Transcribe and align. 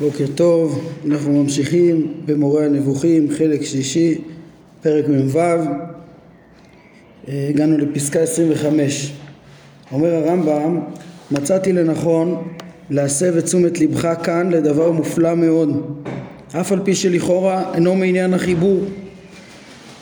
בוקר 0.00 0.24
טוב, 0.34 0.92
אנחנו 1.06 1.42
ממשיכים 1.42 2.12
במורה 2.26 2.64
הנבוכים, 2.64 3.28
חלק 3.38 3.62
שלישי, 3.62 4.18
פרק 4.82 5.04
מ"ו, 5.08 5.38
הגענו 7.28 7.78
לפסקה 7.78 8.20
25. 8.20 9.12
אומר 9.92 10.14
הרמב"ם, 10.14 10.80
מצאתי 11.30 11.72
לנכון 11.72 12.48
להסב 12.90 13.36
את 13.36 13.44
תשומת 13.44 13.80
לבך 13.80 14.14
כאן 14.24 14.50
לדבר 14.50 14.92
מופלא 14.92 15.34
מאוד, 15.34 16.00
אף 16.60 16.72
על 16.72 16.80
פי 16.84 16.94
שלכאורה 16.94 17.74
אינו 17.74 17.94
מעניין 17.94 18.34
החיבור, 18.34 18.80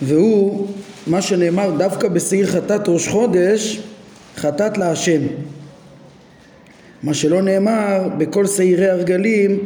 והוא 0.02 0.66
מה 1.06 1.22
שנאמר 1.22 1.70
דווקא 1.79 2.08
בשעיר 2.08 2.46
חטאת 2.46 2.88
ראש 2.88 3.08
חודש, 3.08 3.82
חטאת 4.36 4.79
להשם. 4.79 5.20
מה 7.02 7.14
שלא 7.14 7.42
נאמר 7.42 8.08
בכל 8.18 8.46
שעירי 8.46 8.90
הרגלים 8.90 9.58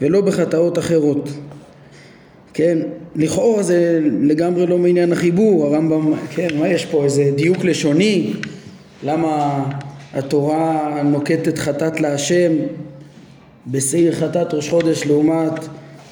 ולא 0.00 0.20
בחטאות 0.20 0.78
אחרות. 0.78 1.28
כן, 2.54 2.78
לכאורה 3.16 3.62
זה 3.62 4.00
לגמרי 4.22 4.66
לא 4.66 4.78
מעניין 4.78 5.12
החיבור, 5.12 5.66
הרמב"ם, 5.66 6.12
כן, 6.30 6.48
מה 6.58 6.68
יש 6.68 6.86
פה, 6.86 7.04
איזה 7.04 7.30
דיוק 7.36 7.64
לשוני? 7.64 8.32
למה 9.04 9.64
התורה 10.14 11.02
נוקטת 11.04 11.58
חטאת 11.58 12.00
להשם 12.00 12.52
בשעיר 13.66 14.12
חטאת 14.12 14.54
ראש 14.54 14.68
חודש 14.68 15.06
לעומת 15.06 15.52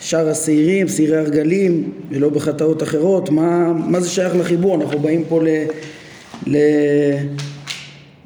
שאר 0.00 0.28
השעירים, 0.28 0.88
שעירי 0.88 1.16
הרגלים, 1.16 1.92
ולא 2.10 2.28
בחטאות 2.28 2.82
אחרות? 2.82 3.30
מה, 3.30 3.72
מה 3.72 4.00
זה 4.00 4.08
שייך 4.08 4.36
לחיבור? 4.36 4.74
אנחנו 4.74 4.98
באים 4.98 5.24
פה 5.28 5.42
ל... 5.42 5.48
ל 6.46 6.56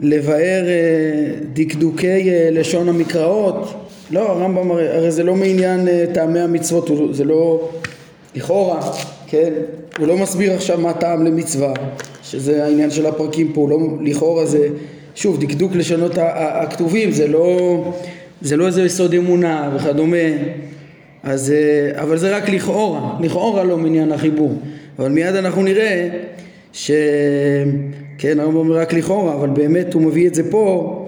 לבאר 0.03 0.65
אה, 0.69 1.35
דקדוקי 1.53 2.31
אה, 2.31 2.49
לשון 2.53 2.89
המקראות 2.89 3.90
לא, 4.11 4.31
הרמב"ם 4.31 4.71
הרי, 4.71 4.89
הרי 4.89 5.11
זה 5.11 5.23
לא 5.23 5.35
מעניין 5.35 5.89
אה, 5.89 6.05
טעמי 6.15 6.41
המצוות, 6.41 6.91
זה 7.13 7.25
לא 7.25 7.69
לכאורה, 8.35 8.81
כן, 9.27 9.53
הוא 9.99 10.07
לא 10.07 10.17
מסביר 10.17 10.53
עכשיו 10.53 10.81
מה 10.81 10.93
טעם 10.93 11.25
למצווה, 11.25 11.73
שזה 12.23 12.65
העניין 12.65 12.91
של 12.91 13.07
הפרקים 13.07 13.53
פה, 13.53 13.67
לא, 13.71 13.79
לכאורה 14.01 14.47
זה, 14.47 14.69
שוב, 15.15 15.41
דקדוק 15.41 15.75
לשונות 15.75 16.13
הכתובים, 16.25 17.11
זה 17.11 17.29
לא, 17.29 17.85
זה 18.41 18.57
לא 18.57 18.67
איזה 18.67 18.83
יסוד 18.83 19.15
אמונה 19.15 19.71
וכדומה, 19.77 20.17
אז, 21.23 21.55
אבל 21.95 22.19
זה 22.19 22.37
רק 22.37 22.49
לכאורה, 22.49 23.17
לכאורה 23.21 23.65
לא 23.65 23.79
מעניין 23.79 24.13
החיבור, 24.13 24.53
אבל 24.99 25.09
מיד 25.09 25.35
אנחנו 25.35 25.63
נראה 25.63 26.09
ש... 26.73 26.91
כן, 28.19 28.41
הרמב"ם 28.41 28.57
אומר 28.57 28.77
רק 28.77 28.93
לכאורה, 28.93 29.35
אבל 29.35 29.49
באמת 29.49 29.95
הוא 29.95 30.03
מביא 30.03 30.29
את 30.29 30.35
זה 30.35 30.51
פה 30.51 30.97
אה, 30.97 31.00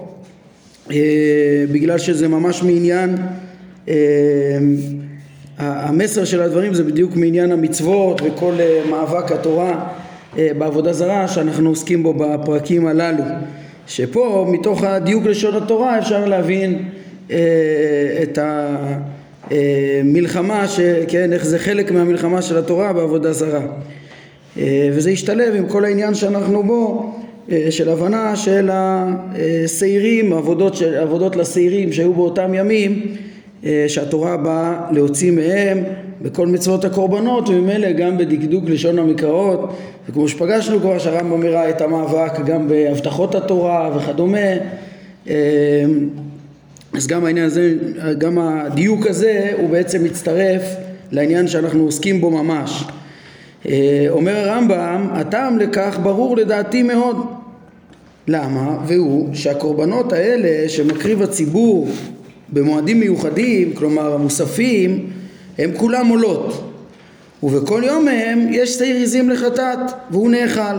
בגלל 1.71 1.97
שזה 1.97 2.27
ממש 2.27 2.63
מעניין, 2.63 3.15
אה, 3.87 3.95
המסר 5.57 6.25
של 6.25 6.41
הדברים 6.41 6.73
זה 6.73 6.83
בדיוק 6.83 7.15
מעניין 7.15 7.51
המצוות 7.51 8.21
וכל 8.23 8.53
אה, 8.59 8.81
מאבק 8.89 9.31
התורה 9.31 9.89
אה, 10.37 10.51
בעבודה 10.57 10.93
זרה 10.93 11.27
שאנחנו 11.27 11.69
עוסקים 11.69 12.03
בו 12.03 12.13
בפרקים 12.13 12.87
הללו, 12.87 13.23
שפה 13.87 14.47
מתוך 14.51 14.83
הדיוק 14.83 15.25
לשון 15.25 15.55
התורה 15.55 15.99
אפשר 15.99 16.25
להבין 16.25 16.89
אה, 17.31 17.37
את 18.23 18.39
המלחמה, 19.51 20.61
אה, 20.61 20.67
ש, 20.67 20.79
כן, 21.07 21.33
איך 21.33 21.45
זה 21.45 21.59
חלק 21.59 21.91
מהמלחמה 21.91 22.41
של 22.41 22.57
התורה 22.57 22.93
בעבודה 22.93 23.33
זרה. 23.33 23.61
אה, 24.57 24.89
וזה 24.93 25.11
ישתלב 25.11 25.55
עם 25.55 25.67
כל 25.67 25.85
העניין 25.85 26.13
שאנחנו 26.13 26.63
בו 26.63 27.13
אה, 27.15 27.22
של 27.69 27.89
הבנה 27.89 28.35
של 28.35 28.69
השעירים, 28.73 30.33
עבודות, 30.33 30.81
עבודות 30.81 31.35
לשעירים 31.35 31.91
שהיו 31.91 32.13
באותם 32.13 32.53
ימים 32.53 33.01
אה, 33.65 33.85
שהתורה 33.87 34.37
באה 34.37 34.81
להוציא 34.91 35.31
מהם 35.31 35.83
בכל 36.21 36.47
מצוות 36.47 36.85
הקורבנות 36.85 37.49
וממילא 37.49 37.91
גם 37.91 38.17
בדקדוק 38.17 38.63
לשון 38.67 38.99
המקראות. 38.99 39.73
וכמו 40.09 40.27
שפגשנו 40.27 40.79
כבר 40.79 40.99
שהרמב"ם 40.99 41.45
הראה 41.45 41.69
את 41.69 41.81
המאבק 41.81 42.39
גם 42.45 42.67
בהבטחות 42.67 43.35
התורה 43.35 43.97
וכדומה. 43.97 44.53
אז 46.93 47.07
גם 47.07 47.25
העניין 47.25 47.45
הזה, 47.45 47.73
גם 48.17 48.39
הדיוק 48.39 49.07
הזה 49.07 49.51
הוא 49.57 49.69
בעצם 49.69 50.03
מצטרף 50.03 50.61
לעניין 51.11 51.47
שאנחנו 51.47 51.83
עוסקים 51.83 52.21
בו 52.21 52.29
ממש. 52.29 52.83
אה, 53.69 54.05
אומר 54.09 54.35
הרמב"ם, 54.35 55.07
הטעם 55.11 55.59
לכך 55.59 55.99
ברור 56.03 56.37
לדעתי 56.37 56.83
מאוד. 56.83 57.17
למה? 58.27 58.77
והוא 58.87 59.29
שהקורבנות 59.33 60.13
האלה 60.13 60.69
שמקריב 60.69 61.21
הציבור 61.21 61.89
במועדים 62.49 62.99
מיוחדים, 62.99 63.73
כלומר 63.73 64.13
המוספים, 64.13 65.09
הם 65.57 65.71
כולם 65.77 66.07
עולות. 66.07 66.69
ובכל 67.43 67.83
יום 67.85 68.05
מהם 68.05 68.47
יש 68.51 68.69
שעיר 68.69 69.03
עזים 69.03 69.29
לחטאת, 69.29 69.79
והוא 70.11 70.31
נאכל. 70.31 70.77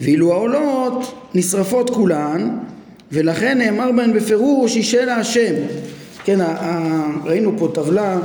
ואילו 0.00 0.32
העולות 0.32 1.14
נשרפות 1.34 1.90
כולן, 1.90 2.58
ולכן 3.12 3.58
נאמר 3.58 3.92
בהן 3.96 4.12
בפירוש 4.12 4.76
אישה 4.76 5.04
להשם. 5.04 5.54
כן, 6.24 6.38
ראינו 7.24 7.52
פה 7.58 7.68
טבלה 7.74 8.18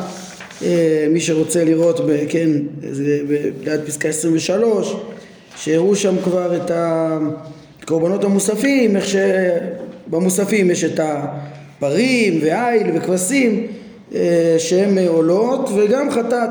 אה, 0.64 1.08
מי 1.12 1.19
שרוצה 1.19 1.64
לראות, 1.64 2.00
ב, 2.00 2.18
כן, 2.30 2.50
ליד 3.64 3.81
פסקה 3.86 4.09
23, 4.09 4.96
שהראו 5.56 5.96
שם 5.96 6.16
כבר 6.24 6.56
את 6.56 6.72
הקורבנות 7.88 8.24
המוספים, 8.24 8.96
איך 8.96 9.06
שבמוספים 9.08 10.72
יש 10.72 10.84
את 10.84 11.00
הפרים 11.03 12.40
ועיל 12.42 12.88
וכבשים 12.96 13.68
אה, 14.16 14.56
שהם 14.58 14.98
עולות 15.08 15.70
וגם 15.75 16.12
חטאת, 16.12 16.50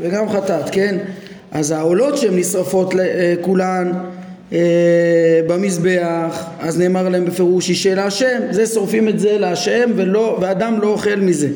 וגם 0.00 0.28
חטאת, 0.28 0.70
כן? 0.70 0.98
אז 1.50 1.70
העולות 1.70 2.18
שהן 2.18 2.38
נשרפות 2.38 2.94
אה, 2.94 3.34
כולן 3.40 3.92
במזבח, 5.46 6.44
אז 6.60 6.78
נאמר 6.78 7.08
להם 7.08 7.24
בפירוש 7.24 7.68
אישה 7.68 7.94
להשם, 7.94 8.40
זה 8.50 8.66
שורפים 8.66 9.08
את 9.08 9.18
זה 9.18 9.38
להשם 9.38 9.90
ולא, 9.96 10.38
ואדם 10.40 10.78
לא 10.80 10.88
אוכל 10.88 11.16
מזה. 11.16 11.48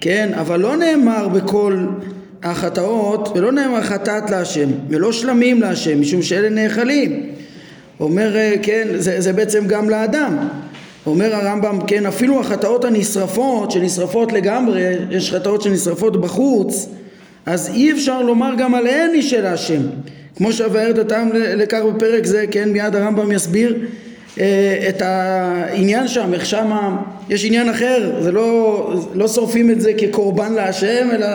כן? 0.00 0.30
אבל 0.34 0.60
לא 0.60 0.76
נאמר 0.76 1.28
בכל 1.28 1.86
החטאות, 2.42 3.28
ולא 3.34 3.52
נאמר 3.52 3.82
חטאת 3.82 4.30
להשם, 4.30 4.68
ולא 4.88 5.12
שלמים 5.12 5.60
להשם, 5.60 6.00
משום 6.00 6.22
שאלה 6.22 6.48
נאכלים. 6.48 7.33
אומר, 8.00 8.36
אה, 8.36 8.54
כן, 8.62 8.88
זה, 8.96 9.20
זה 9.20 9.32
בעצם 9.32 9.66
גם 9.66 9.90
לאדם. 9.90 10.48
אומר 11.06 11.34
הרמב"ם, 11.34 11.78
כן, 11.86 12.06
אפילו 12.06 12.40
החטאות 12.40 12.84
הנשרפות, 12.84 13.70
שנשרפות 13.70 14.32
לגמרי, 14.32 14.82
יש 15.10 15.32
חטאות 15.32 15.62
שנשרפות 15.62 16.20
בחוץ, 16.20 16.88
אז 17.46 17.70
אי 17.74 17.92
אפשר 17.92 18.22
לומר 18.22 18.54
גם 18.58 18.74
עליהן 18.74 19.10
איש 19.14 19.30
של 19.30 19.46
השם. 19.46 19.80
כמו 20.36 20.52
שאבאר 20.52 20.90
את 20.90 20.98
הטעם 20.98 21.30
לכך 21.32 21.80
בפרק 21.94 22.24
זה, 22.24 22.44
כן, 22.50 22.68
מיד 22.68 22.96
הרמב"ם 22.96 23.32
יסביר 23.32 23.76
אה, 24.40 24.86
את 24.88 25.02
העניין 25.02 26.08
שם, 26.08 26.34
איך 26.34 26.46
שמה 26.46 27.02
יש 27.30 27.44
עניין 27.44 27.68
אחר, 27.68 28.12
זה 28.20 28.32
לא, 28.32 28.94
לא 29.14 29.28
שורפים 29.28 29.70
את 29.70 29.80
זה 29.80 29.92
כקורבן 29.98 30.52
להשם, 30.52 31.08
אלא 31.12 31.26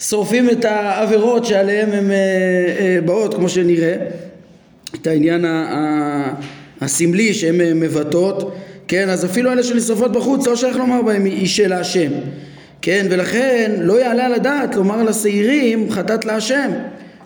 שורפים 0.00 0.50
את 0.50 0.64
העבירות 0.64 1.44
שעליהן 1.44 1.92
הן 1.92 2.10
אה, 2.10 2.16
אה, 2.80 2.98
באות, 3.04 3.34
כמו 3.34 3.48
שנראה, 3.48 3.96
את 4.94 5.06
העניין 5.06 5.44
הסמלי 6.80 7.34
שהן 7.34 7.80
מבטאות, 7.80 8.56
כן, 8.88 9.08
אז 9.08 9.24
אפילו 9.24 9.52
אלה 9.52 9.62
שנשרפות 9.62 10.12
בחוץ, 10.12 10.46
לא 10.46 10.56
שייך 10.56 10.76
לומר 10.76 11.02
בהם 11.02 11.24
היא 11.24 11.46
של 11.46 11.72
השם, 11.72 12.10
כן, 12.82 13.06
ולכן 13.10 13.72
לא 13.78 14.00
יעלה 14.00 14.26
על 14.26 14.34
הדעת 14.34 14.74
לומר 14.74 15.02
לשעירים 15.02 15.90
חטאת 15.90 16.24
להשם, 16.24 16.70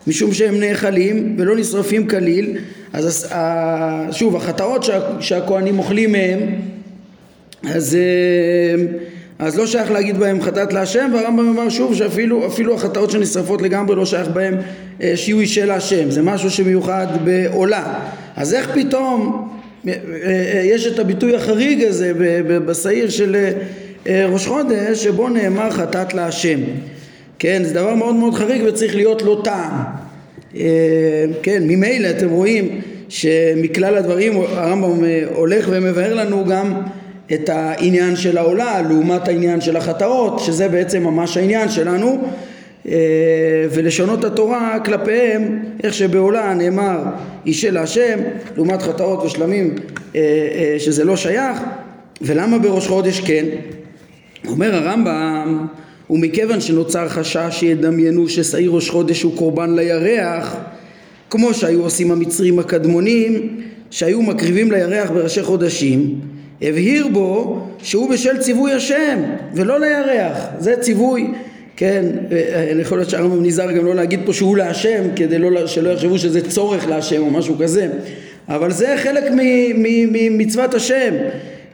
משום 0.07 0.33
שהם 0.33 0.59
נאכלים 0.59 1.35
ולא 1.37 1.55
נשרפים 1.55 2.07
כליל, 2.07 2.57
אז 2.93 3.29
שוב, 4.11 4.35
החטאות 4.35 4.85
שהכוהנים 5.19 5.79
אוכלים 5.79 6.11
מהם 6.11 6.39
אז, 7.63 7.95
אה, 7.95 8.83
אז 9.41 9.57
לא 9.57 9.67
שייך 9.67 9.91
להגיד 9.91 10.17
בהם 10.17 10.41
חטאת 10.41 10.73
להשם 10.73 11.11
והרמב"ם 11.13 11.49
אמר 11.49 11.69
שוב 11.69 11.95
שאפילו 11.95 12.47
אפילו 12.47 12.75
החטאות 12.75 13.11
שנשרפות 13.11 13.61
לגמרי 13.61 13.95
לא 13.95 14.05
שייך 14.05 14.27
בהם 14.27 14.55
אה, 15.01 15.17
שיהוי 15.17 15.47
של 15.47 15.71
השם. 15.71 16.11
זה 16.11 16.21
משהו 16.21 16.49
שמיוחד 16.49 17.07
בעולה. 17.23 17.93
אז 18.35 18.53
איך 18.53 18.71
פתאום 18.73 19.49
אה, 19.87 19.93
יש 20.63 20.87
את 20.87 20.99
הביטוי 20.99 21.35
החריג 21.35 21.83
הזה 21.83 22.11
בשעיר 22.65 23.09
של 23.09 23.35
ראש 24.09 24.47
חודש 24.47 25.03
שבו 25.03 25.29
נאמר 25.29 25.71
חטאת 25.71 26.13
להשם. 26.13 26.59
כן 27.39 27.63
זה 27.63 27.73
דבר 27.73 27.95
מאוד 27.95 28.15
מאוד 28.15 28.33
חריג 28.33 28.61
וצריך 28.65 28.95
להיות 28.95 29.21
לו 29.21 29.41
טעם. 29.41 29.71
כן 31.43 31.63
ממילא 31.63 32.09
אתם 32.09 32.29
רואים 32.29 32.81
שמכלל 33.09 33.97
הדברים 33.97 34.37
הרמב"ם 34.37 35.03
הולך 35.33 35.67
ומבאר 35.71 36.13
לנו 36.13 36.45
גם 36.45 36.81
את 37.33 37.49
העניין 37.49 38.15
של 38.15 38.37
העולה 38.37 38.81
לעומת 38.81 39.27
העניין 39.27 39.61
של 39.61 39.77
החטאות 39.77 40.39
שזה 40.39 40.67
בעצם 40.67 41.03
ממש 41.03 41.37
העניין 41.37 41.69
שלנו 41.69 42.21
אה, 42.87 42.93
ולשונות 43.71 44.23
התורה 44.23 44.79
כלפיהם 44.85 45.63
איך 45.83 45.93
שבעולה 45.93 46.53
נאמר 46.53 46.99
אישה 47.45 47.71
להשם 47.71 48.19
לעומת 48.55 48.81
חטאות 48.81 49.23
ושלמים 49.23 49.75
אה, 50.15 50.21
אה, 50.55 50.75
שזה 50.79 51.03
לא 51.03 51.17
שייך 51.17 51.57
ולמה 52.21 52.59
בראש 52.59 52.87
חודש 52.87 53.19
כן? 53.19 53.45
אומר 54.47 54.75
הרמב"ם, 54.75 55.67
ומכיוון 56.09 56.61
שנוצר 56.61 57.09
חשש 57.09 57.47
שידמיינו 57.51 58.29
ששעיר 58.29 58.71
ראש 58.71 58.89
חודש 58.89 59.21
הוא 59.21 59.37
קורבן 59.37 59.75
לירח, 59.75 60.55
כמו 61.29 61.53
שהיו 61.53 61.83
עושים 61.83 62.11
המצרים 62.11 62.59
הקדמונים, 62.59 63.61
שהיו 63.91 64.21
מקריבים 64.21 64.71
לירח 64.71 65.11
בראשי 65.11 65.43
חודשים, 65.43 66.19
הבהיר 66.61 67.07
בו 67.07 67.59
שהוא 67.83 68.09
בשל 68.09 68.37
ציווי 68.37 68.73
השם 68.73 69.19
ולא 69.53 69.79
לירח, 69.79 70.37
זה 70.59 70.75
ציווי, 70.79 71.27
כן, 71.75 72.05
יכול 72.81 72.97
להיות 72.97 73.09
שהרמב"ם 73.09 73.43
נזהר 73.43 73.71
גם 73.71 73.85
לא 73.85 73.95
להגיד 73.95 74.19
פה 74.25 74.33
שהוא 74.33 74.57
להשם 74.57 75.03
כדי 75.15 75.39
לא, 75.39 75.67
שלא 75.67 75.89
יחשבו 75.89 76.19
שזה 76.19 76.49
צורך 76.49 76.87
להשם 76.87 77.21
או 77.21 77.31
משהו 77.31 77.55
כזה, 77.59 77.87
אבל 78.49 78.71
זה 78.71 78.95
חלק 78.97 79.23
ממצוות 80.11 80.73
השם, 80.73 81.13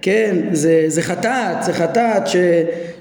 כן, 0.02 0.36
זה, 0.52 0.84
זה 0.88 1.02
חטאת, 1.02 1.64
זה 1.66 1.74
חטאת 1.74 2.28
ש, 2.28 2.36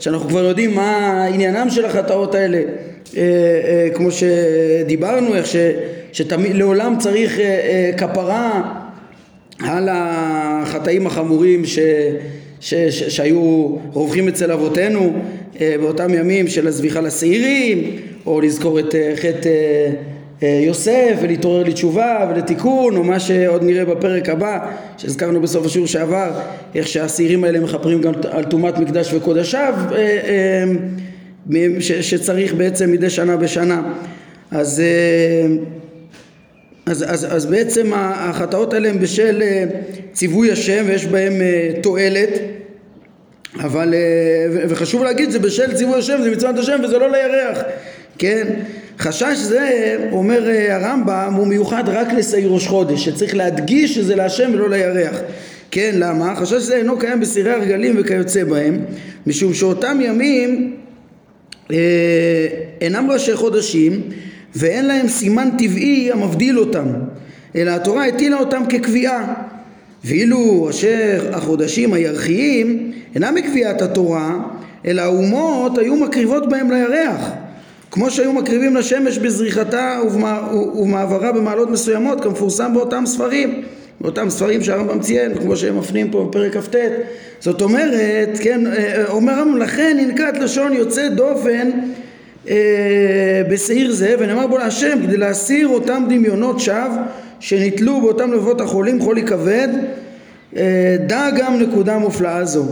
שאנחנו 0.00 0.28
כבר 0.28 0.44
יודעים 0.44 0.74
מה 0.74 1.24
עניינם 1.24 1.70
של 1.70 1.84
החטאות 1.84 2.34
האלה, 2.34 2.58
אה, 2.58 3.22
אה, 3.22 3.88
כמו 3.94 4.08
שדיברנו, 4.10 5.34
איך 5.34 5.46
ש, 5.46 5.56
שלעולם 6.12 6.96
צריך 6.98 7.38
אה, 7.40 7.90
כפרה 7.96 8.62
על 9.60 9.88
החטאים 9.92 11.06
החמורים 11.06 11.64
ש, 11.64 11.78
ש, 12.60 12.74
ש, 12.74 13.02
שהיו 13.02 13.76
רווחים 13.92 14.28
אצל 14.28 14.52
אבותינו 14.52 15.12
באותם 15.60 16.14
ימים 16.14 16.48
של 16.48 16.66
הזביחה 16.66 17.00
לשעירים, 17.00 17.96
או 18.26 18.40
לזכור 18.40 18.78
את 18.78 18.94
חטא 19.16 19.48
אה, 20.42 20.60
יוסף 20.66 21.18
ולהתעורר 21.22 21.62
לתשובה 21.64 22.30
ולתיקון 22.30 22.96
או 22.96 23.04
מה 23.04 23.20
שעוד 23.20 23.62
נראה 23.64 23.84
בפרק 23.84 24.28
הבא 24.28 24.72
שהזכרנו 24.98 25.40
בסוף 25.40 25.66
השיעור 25.66 25.86
שעבר 25.86 26.30
איך 26.74 26.88
שהשעירים 26.88 27.44
האלה 27.44 27.60
מכפרים 27.60 28.00
גם 28.00 28.12
על 28.30 28.44
טומאת 28.44 28.78
מקדש 28.78 29.14
וקודשיו 29.14 29.74
אה, 29.92 30.64
אה, 31.52 31.80
שצריך 31.80 32.54
בעצם 32.54 32.92
מדי 32.92 33.10
שנה 33.10 33.36
בשנה. 33.36 33.82
אז, 34.50 34.82
אז, 36.86 37.04
אז, 37.08 37.26
אז 37.36 37.46
בעצם 37.46 37.92
החטאות 37.94 38.72
האלה 38.72 38.88
הם 38.88 38.98
בשל 39.00 39.42
ציווי 40.12 40.52
השם 40.52 40.84
ויש 40.86 41.06
בהם 41.06 41.32
תועלת 41.82 42.30
אבל 43.60 43.94
וחשוב 44.68 45.02
להגיד 45.04 45.30
זה 45.30 45.38
בשל 45.38 45.74
ציווי 45.74 45.98
השם 45.98 46.18
זה 46.22 46.30
מצוות 46.30 46.58
השם 46.58 46.80
וזה 46.84 46.98
לא 46.98 47.10
לירח 47.10 47.58
כן 48.18 48.46
חשש 48.98 49.38
זה, 49.38 49.96
אומר 50.12 50.48
אה, 50.48 50.76
הרמב"ם, 50.76 51.34
הוא 51.36 51.46
מיוחד 51.46 51.88
רק 51.88 52.12
לשעיר 52.12 52.48
ראש 52.48 52.66
חודש, 52.66 53.04
שצריך 53.04 53.34
להדגיש 53.34 53.94
שזה 53.94 54.16
להשם 54.16 54.50
ולא 54.54 54.70
לירח. 54.70 55.20
כן, 55.70 55.94
למה? 55.94 56.36
חשש 56.36 56.62
זה 56.62 56.76
אינו 56.76 56.98
קיים 56.98 57.20
בסירי 57.20 57.50
הרגלים 57.50 57.96
וכיוצא 57.98 58.44
בהם, 58.44 58.78
משום 59.26 59.54
שאותם 59.54 59.98
ימים 60.00 60.76
אה, 61.72 61.76
אינם 62.80 63.10
ראשי 63.10 63.36
חודשים 63.36 64.02
ואין 64.56 64.86
להם 64.86 65.08
סימן 65.08 65.48
טבעי 65.58 66.12
המבדיל 66.12 66.58
אותם, 66.58 66.86
אלא 67.56 67.70
התורה 67.70 68.06
הטילה 68.06 68.38
אותם 68.38 68.62
כקביעה. 68.68 69.34
ואילו 70.04 70.66
אשר 70.70 71.30
החודשים 71.32 71.92
הירחיים 71.92 72.92
אינם 73.14 73.34
מקביעת 73.34 73.82
התורה, 73.82 74.38
אלא 74.86 75.02
האומות 75.02 75.78
היו 75.78 75.96
מקריבות 75.96 76.48
בהם 76.48 76.70
לירח. 76.70 77.30
כמו 77.90 78.10
שהיו 78.10 78.32
מקריבים 78.32 78.76
לשמש 78.76 79.18
בזריחתה 79.18 80.00
ובמעברה 80.06 81.32
במעלות 81.32 81.70
מסוימות 81.70 82.20
כמפורסם 82.20 82.74
באותם 82.74 83.06
ספרים 83.06 83.62
באותם 84.00 84.30
ספרים 84.30 84.62
שהרמב"ם 84.62 85.00
ציין 85.00 85.34
כמו 85.34 85.56
שהם 85.56 85.78
מפנים 85.78 86.10
פה 86.10 86.26
בפרק 86.28 86.56
כ"ט 86.56 86.74
זאת 87.40 87.62
אומרת 87.62 88.38
כן 88.42 88.66
אה, 88.66 89.04
אומר 89.08 89.32
הרמב"ם 89.32 89.56
לכן 89.56 89.96
ננקט 90.00 90.38
לשון 90.38 90.72
יוצא 90.72 91.08
דופן 91.08 91.70
בשעיר 93.50 93.92
זה 93.92 94.14
ונאמר 94.18 94.46
בו 94.46 94.58
להשם 94.58 94.98
כדי 95.02 95.16
להסיר 95.16 95.68
אותם 95.68 96.04
דמיונות 96.08 96.60
שווא 96.60 97.02
שנתלו 97.40 98.00
באותם 98.00 98.32
לבבות 98.32 98.60
החולים 98.60 99.00
חולי 99.00 99.22
כבד. 99.22 99.68
אה, 100.56 100.96
דע 101.06 101.30
גם 101.36 101.58
נקודה 101.58 101.98
מופלאה 101.98 102.44
זו. 102.44 102.64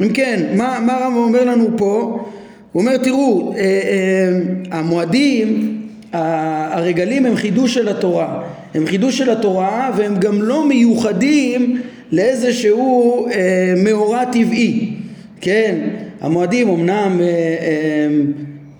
אם 0.00 0.08
כן 0.08 0.42
מה, 0.56 0.78
מה 0.86 0.92
הרמב"ם 0.92 1.16
אומר 1.16 1.44
לנו 1.44 1.68
פה? 1.76 2.24
הוא 2.72 2.80
אומר 2.82 2.96
תראו, 2.96 3.52
אה, 3.56 3.60
אה, 3.60 4.78
המועדים, 4.78 5.78
הרגלים 6.12 7.26
הם 7.26 7.36
חידוש 7.36 7.74
של 7.74 7.88
התורה, 7.88 8.42
הם 8.74 8.86
חידוש 8.86 9.18
של 9.18 9.30
התורה 9.30 9.90
והם 9.96 10.16
גם 10.16 10.42
לא 10.42 10.68
מיוחדים 10.68 11.80
לאיזשהו 12.12 13.26
אה, 13.26 13.74
מאורע 13.76 14.24
טבעי, 14.24 14.92
כן, 15.40 15.78
המועדים 16.20 16.68
אמנם 16.68 17.20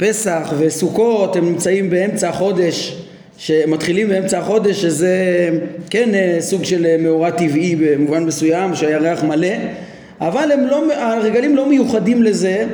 פסח 0.02 0.52
וסוכות 0.58 1.37
הם 1.37 1.44
נמצאים 1.44 1.90
באמצע 1.90 2.28
החודש 2.28 2.96
שמתחילים 3.38 4.08
באמצע 4.08 4.38
החודש 4.38 4.82
שזה 4.82 5.16
כן 5.90 6.08
סוג 6.40 6.64
של 6.64 6.96
מאורע 6.99 7.31
טבעי 7.31 7.76
במובן 7.76 8.25
מסוים 8.25 8.75
שהירח 8.75 9.25
מלא 9.25 9.49
אבל 10.20 10.49
לא, 10.70 10.94
הרגלים 10.94 11.56
לא 11.56 11.69
מיוחדים 11.69 12.22
לזה 12.22 12.64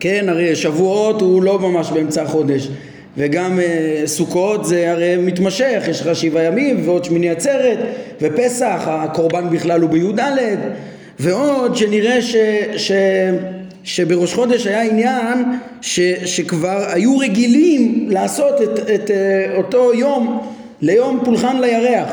כן, 0.00 0.28
הרי 0.28 0.56
שבועות 0.56 1.20
הוא 1.20 1.42
לא 1.42 1.58
ממש 1.58 1.90
באמצע 1.90 2.22
החודש 2.22 2.68
וגם 3.16 3.58
uh, 3.58 4.06
סוכות 4.06 4.64
זה 4.64 4.92
הרי 4.92 5.16
מתמשך, 5.16 5.82
יש 5.88 6.00
לך 6.00 6.16
שבעה 6.16 6.44
ימים 6.44 6.88
ועוד 6.88 7.04
שמיני 7.04 7.30
עצרת 7.30 7.78
ופסח, 8.20 8.82
הקורבן 8.86 9.50
בכלל 9.50 9.80
הוא 9.80 9.90
בי"ד 9.90 10.20
ועוד 11.18 11.76
שנראה 11.76 12.22
ש, 12.22 12.36
ש, 12.76 12.92
שבראש 13.84 14.34
חודש 14.34 14.66
היה 14.66 14.82
עניין 14.82 15.44
ש, 15.80 16.00
שכבר 16.24 16.84
היו 16.88 17.18
רגילים 17.18 18.06
לעשות 18.10 18.62
את, 18.62 18.78
את, 18.78 19.10
אה, 19.10 19.56
אותו 19.56 19.94
יום 19.94 20.40
ליום 20.82 21.20
פולחן 21.24 21.60
לירח 21.60 22.08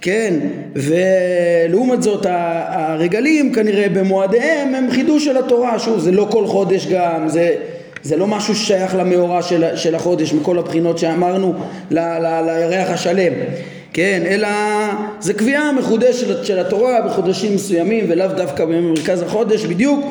כן, 0.00 0.34
ולעומת 0.74 2.02
זאת 2.02 2.26
הרגלים 2.28 3.54
כנראה 3.54 3.88
במועדיהם 3.88 4.74
הם 4.74 4.90
חידוש 4.90 5.24
של 5.24 5.36
התורה, 5.36 5.78
שוב 5.78 5.98
זה 5.98 6.12
לא 6.12 6.26
כל 6.30 6.46
חודש 6.46 6.86
גם, 6.86 7.28
זה, 7.28 7.54
זה 8.02 8.16
לא 8.16 8.26
משהו 8.26 8.54
ששייך 8.54 8.94
למאורע 8.94 9.42
של, 9.42 9.76
של 9.76 9.94
החודש 9.94 10.32
מכל 10.32 10.58
הבחינות 10.58 10.98
שאמרנו 10.98 11.54
ל, 11.90 11.98
ל, 11.98 12.40
לירח 12.46 12.90
השלם, 12.90 13.32
כן, 13.92 14.22
אלא 14.26 14.48
זה 15.20 15.34
קביעה 15.34 15.72
מחודשת 15.72 16.44
של 16.44 16.58
התורה 16.58 17.00
בחודשים 17.00 17.54
מסוימים 17.54 18.04
ולאו 18.08 18.28
דווקא 18.36 18.64
במרכז 18.64 19.22
החודש 19.22 19.64
בדיוק 19.64 20.04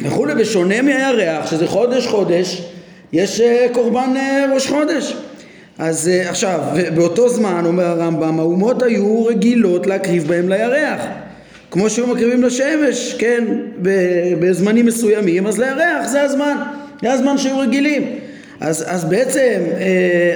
וכולי, 0.00 0.34
בשונה 0.34 0.82
מהירח 0.82 1.50
שזה 1.50 1.66
חודש 1.66 2.06
חודש 2.06 2.62
יש 3.12 3.40
אה, 3.40 3.66
קורבן 3.72 4.14
אה, 4.16 4.46
ראש 4.54 4.66
חודש 4.66 5.14
אז 5.78 6.10
uh, 6.10 6.28
עכשיו, 6.30 6.60
באותו 6.94 7.28
זמן, 7.28 7.62
אומר 7.66 7.84
הרמב"ם, 7.84 8.40
האומות 8.40 8.82
היו 8.82 9.24
רגילות 9.24 9.86
להקריב 9.86 10.28
בהם 10.28 10.48
לירח. 10.48 11.00
כמו 11.70 11.90
שהיו 11.90 12.06
מקריבים 12.06 12.42
לשמש, 12.42 13.14
כן, 13.18 13.44
בזמנים 14.40 14.86
מסוימים, 14.86 15.46
אז 15.46 15.58
לירח 15.58 16.06
זה 16.06 16.22
הזמן, 16.22 16.56
זה 17.02 17.12
הזמן 17.12 17.38
שהיו 17.38 17.58
רגילים. 17.58 18.18
אז, 18.60 18.84
אז 18.88 19.04
בעצם 19.04 19.60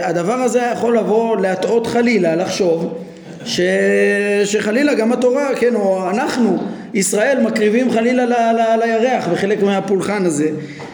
הדבר 0.02 0.32
הזה 0.32 0.61
יכול 0.73 0.99
לבוא 0.99 1.37
להטעות 1.37 1.87
חלילה, 1.87 2.37
לחשוב 2.37 2.99
ש, 3.44 3.61
שחלילה 4.44 4.94
גם 4.94 5.12
התורה, 5.12 5.49
כן, 5.56 5.75
או 5.75 6.11
אנחנו, 6.11 6.58
ישראל, 6.94 7.40
מקריבים 7.42 7.90
חלילה 7.90 8.25
ל, 8.25 8.32
ל, 8.32 8.85
לירח 8.85 9.28
בחלק 9.28 9.62
מהפולחן 9.62 10.26
הזה. 10.26 10.49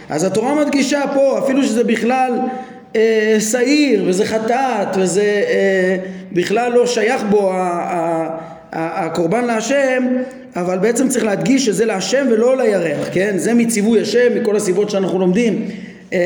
אז 0.08 0.24
התורה 0.24 0.64
מדגישה 0.64 1.02
פה, 1.14 1.38
אפילו 1.38 1.62
שזה 1.62 1.84
בכלל 1.84 2.32
אה, 2.96 3.36
שעיר 3.50 4.04
וזה 4.06 4.24
חטאת 4.24 4.96
וזה 4.96 5.22
אה, 5.22 5.96
בכלל 6.32 6.72
לא 6.72 6.86
שייך 6.86 7.22
בו 7.30 7.52
הקורבן 8.72 9.44
להשם 9.44 10.04
אבל 10.56 10.78
בעצם 10.78 11.08
צריך 11.08 11.24
להדגיש 11.24 11.66
שזה 11.66 11.84
להשם 11.84 12.26
ולא 12.30 12.56
לירח, 12.56 13.08
כן? 13.12 13.38
זה 13.38 13.54
מציווי 13.54 14.00
השם 14.00 14.40
מכל 14.40 14.56
הסיבות 14.56 14.90
שאנחנו 14.90 15.18
לומדים 15.18 15.68
אה, 16.12 16.18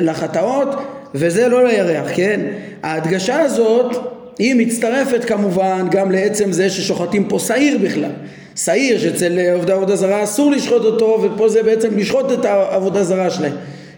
לחטאות 0.00 0.68
וזה 1.14 1.48
לא 1.48 1.68
לירח, 1.68 2.06
כן? 2.14 2.40
ההדגשה 2.82 3.40
הזאת 3.40 3.96
היא 4.38 4.54
מצטרפת 4.54 5.24
כמובן 5.24 5.86
גם 5.90 6.10
לעצם 6.10 6.52
זה 6.52 6.70
ששוחטים 6.70 7.24
פה 7.24 7.38
שעיר 7.38 7.78
בכלל 7.78 8.10
שעיר 8.56 8.98
שאצל 8.98 9.38
עובדי 9.54 9.72
עבודה 9.72 9.96
זרה 9.96 10.24
אסור 10.24 10.50
לשחוט 10.50 10.82
אותו 10.82 11.22
ופה 11.22 11.48
זה 11.48 11.62
בעצם 11.62 11.98
לשחוט 11.98 12.32
את 12.32 12.44
העבודה 12.44 13.04
זרה 13.04 13.30
שלהם. 13.30 13.52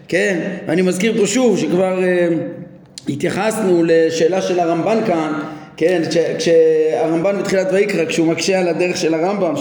כן, 0.07 0.39
ואני 0.67 0.81
מזכיר 0.81 1.13
פה 1.19 1.27
שוב 1.27 1.57
שכבר 1.57 2.03
אה, 2.03 2.27
התייחסנו 3.09 3.83
לשאלה 3.85 4.41
של 4.41 4.59
הרמב"ן 4.59 4.97
כאן, 5.07 5.33
כן, 5.77 6.01
כש, 6.09 6.17
כשהרמב"ן 6.37 7.39
בתחילת 7.39 7.67
ויקרא, 7.71 8.05
כשהוא 8.05 8.27
מקשה 8.27 8.59
על 8.59 8.67
הדרך 8.67 8.97
של 8.97 9.13
הרמב"ם, 9.13 9.53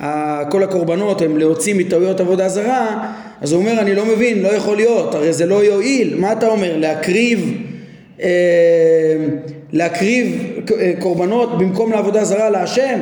שכל 0.00 0.62
הקורבנות 0.62 1.22
הם 1.22 1.36
להוציא 1.38 1.74
מטעויות 1.74 2.20
עבודה 2.20 2.48
זרה, 2.48 3.08
אז 3.40 3.52
הוא 3.52 3.60
אומר 3.60 3.80
אני 3.80 3.94
לא 3.94 4.06
מבין, 4.06 4.42
לא 4.42 4.48
יכול 4.48 4.76
להיות, 4.76 5.14
הרי 5.14 5.32
זה 5.32 5.46
לא 5.46 5.64
יועיל, 5.64 6.14
מה 6.16 6.32
אתה 6.32 6.48
אומר, 6.48 6.76
להקריב 6.76 7.54
אה, 8.22 8.28
להקריב 9.72 10.56
קורבנות 10.98 11.58
במקום 11.58 11.92
לעבודה 11.92 12.24
זרה 12.24 12.50
להשם 12.50 13.00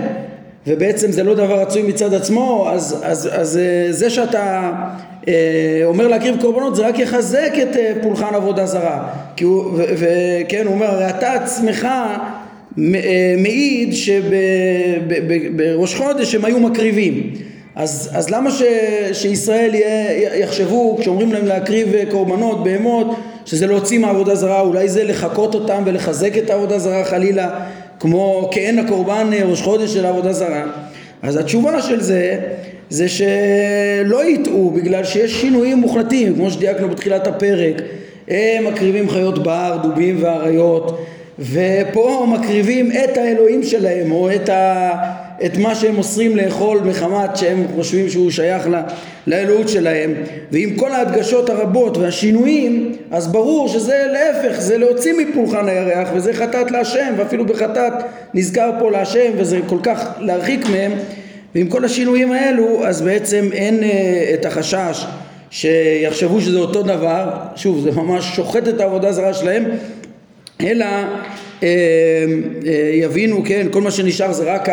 ובעצם 0.68 1.12
זה 1.12 1.22
לא 1.22 1.34
דבר 1.34 1.60
רצוי 1.60 1.82
מצד 1.82 2.14
עצמו, 2.14 2.68
אז, 2.72 2.96
אז, 3.02 3.28
אז 3.32 3.58
אה, 3.58 3.92
זה 3.92 4.10
שאתה 4.10 4.72
אה, 5.28 5.80
אומר 5.84 6.08
להקריב 6.08 6.40
קורבנות 6.40 6.76
זה 6.76 6.88
רק 6.88 6.98
יחזק 6.98 7.52
את 7.62 7.76
אה, 7.76 7.92
פולחן 8.02 8.34
עבודה 8.34 8.66
זרה. 8.66 9.08
כי 9.36 9.44
הוא, 9.44 9.64
וכן, 9.74 10.66
הוא 10.66 10.74
אומר, 10.74 10.86
הרי 10.86 11.10
אתה 11.10 11.32
עצמך 11.32 11.88
מעיד 13.38 13.94
שבראש 13.94 15.94
חודש 15.94 16.34
הם 16.34 16.44
היו 16.44 16.60
מקריבים. 16.60 17.32
אז, 17.74 18.10
אז 18.14 18.30
למה 18.30 18.50
ש, 18.50 18.62
שישראל 19.12 19.74
יהיה, 19.74 20.38
יחשבו 20.38 20.96
כשאומרים 21.00 21.32
להם 21.32 21.46
להקריב 21.46 21.88
קורבנות, 22.10 22.64
בהמות, 22.64 23.06
שזה 23.48 23.66
להוציא 23.66 23.98
מעבודה 23.98 24.34
זרה, 24.34 24.60
אולי 24.60 24.88
זה 24.88 25.04
לחקות 25.04 25.54
אותם 25.54 25.82
ולחזק 25.86 26.38
את 26.38 26.50
העבודה 26.50 26.78
זרה 26.78 27.04
חלילה, 27.04 27.50
כמו 28.00 28.48
כעין 28.52 28.78
הקורבן 28.78 29.30
ראש 29.44 29.62
חודש 29.62 29.94
של 29.94 30.06
עבודה 30.06 30.32
זרה. 30.32 30.64
אז 31.22 31.36
התשובה 31.36 31.82
של 31.82 32.00
זה, 32.00 32.38
זה 32.90 33.06
שלא 33.08 34.24
יטעו 34.24 34.70
בגלל 34.70 35.04
שיש 35.04 35.40
שינויים 35.40 35.78
מוחלטים, 35.78 36.34
כמו 36.34 36.50
שדייקנו 36.50 36.88
בתחילת 36.88 37.26
הפרק, 37.26 37.82
הם 38.28 38.64
מקריבים 38.64 39.10
חיות 39.10 39.42
בר, 39.42 39.78
דובים 39.82 40.18
ואריות, 40.20 41.04
ופה 41.38 42.26
מקריבים 42.28 42.92
את 42.92 43.16
האלוהים 43.16 43.62
שלהם, 43.62 44.12
או 44.12 44.30
את 44.34 44.48
ה... 44.48 45.27
את 45.44 45.56
מה 45.56 45.74
שהם 45.74 45.94
מוסרים 45.94 46.36
לאכול 46.36 46.80
מחמת 46.80 47.36
שהם 47.36 47.64
חושבים 47.74 48.08
שהוא 48.08 48.30
שייך 48.30 48.68
לה, 48.68 48.82
לאלוהות 49.26 49.68
שלהם. 49.68 50.14
ועם 50.52 50.76
כל 50.76 50.92
ההדגשות 50.92 51.50
הרבות 51.50 51.96
והשינויים 51.96 52.92
אז 53.10 53.28
ברור 53.28 53.68
שזה 53.68 54.06
להפך 54.12 54.60
זה 54.60 54.78
להוציא 54.78 55.12
מפולחן 55.12 55.68
הירח 55.68 56.08
וזה 56.14 56.32
חטאת 56.32 56.70
להשם 56.70 57.14
ואפילו 57.16 57.46
בחטאת 57.46 57.92
נזכר 58.34 58.70
פה 58.78 58.90
להשם 58.90 59.30
וזה 59.36 59.60
כל 59.66 59.78
כך 59.82 60.08
להרחיק 60.20 60.66
מהם. 60.66 60.92
ועם 61.54 61.68
כל 61.68 61.84
השינויים 61.84 62.32
האלו 62.32 62.86
אז 62.86 63.02
בעצם 63.02 63.48
אין 63.52 63.80
uh, 63.80 63.84
את 64.34 64.46
החשש 64.46 65.06
שיחשבו 65.50 66.40
שזה 66.40 66.58
אותו 66.58 66.82
דבר. 66.82 67.30
שוב 67.56 67.80
זה 67.80 67.90
ממש 67.90 68.36
שוחט 68.36 68.68
את 68.68 68.80
העבודה 68.80 69.08
הזרה 69.08 69.34
שלהם 69.34 69.64
אלא 70.60 70.84
אה, 70.84 71.04
אה, 71.62 72.90
יבינו, 72.92 73.42
כן, 73.44 73.66
כל 73.70 73.80
מה 73.80 73.90
שנשאר 73.90 74.32
זה 74.32 74.52
רק 74.52 74.68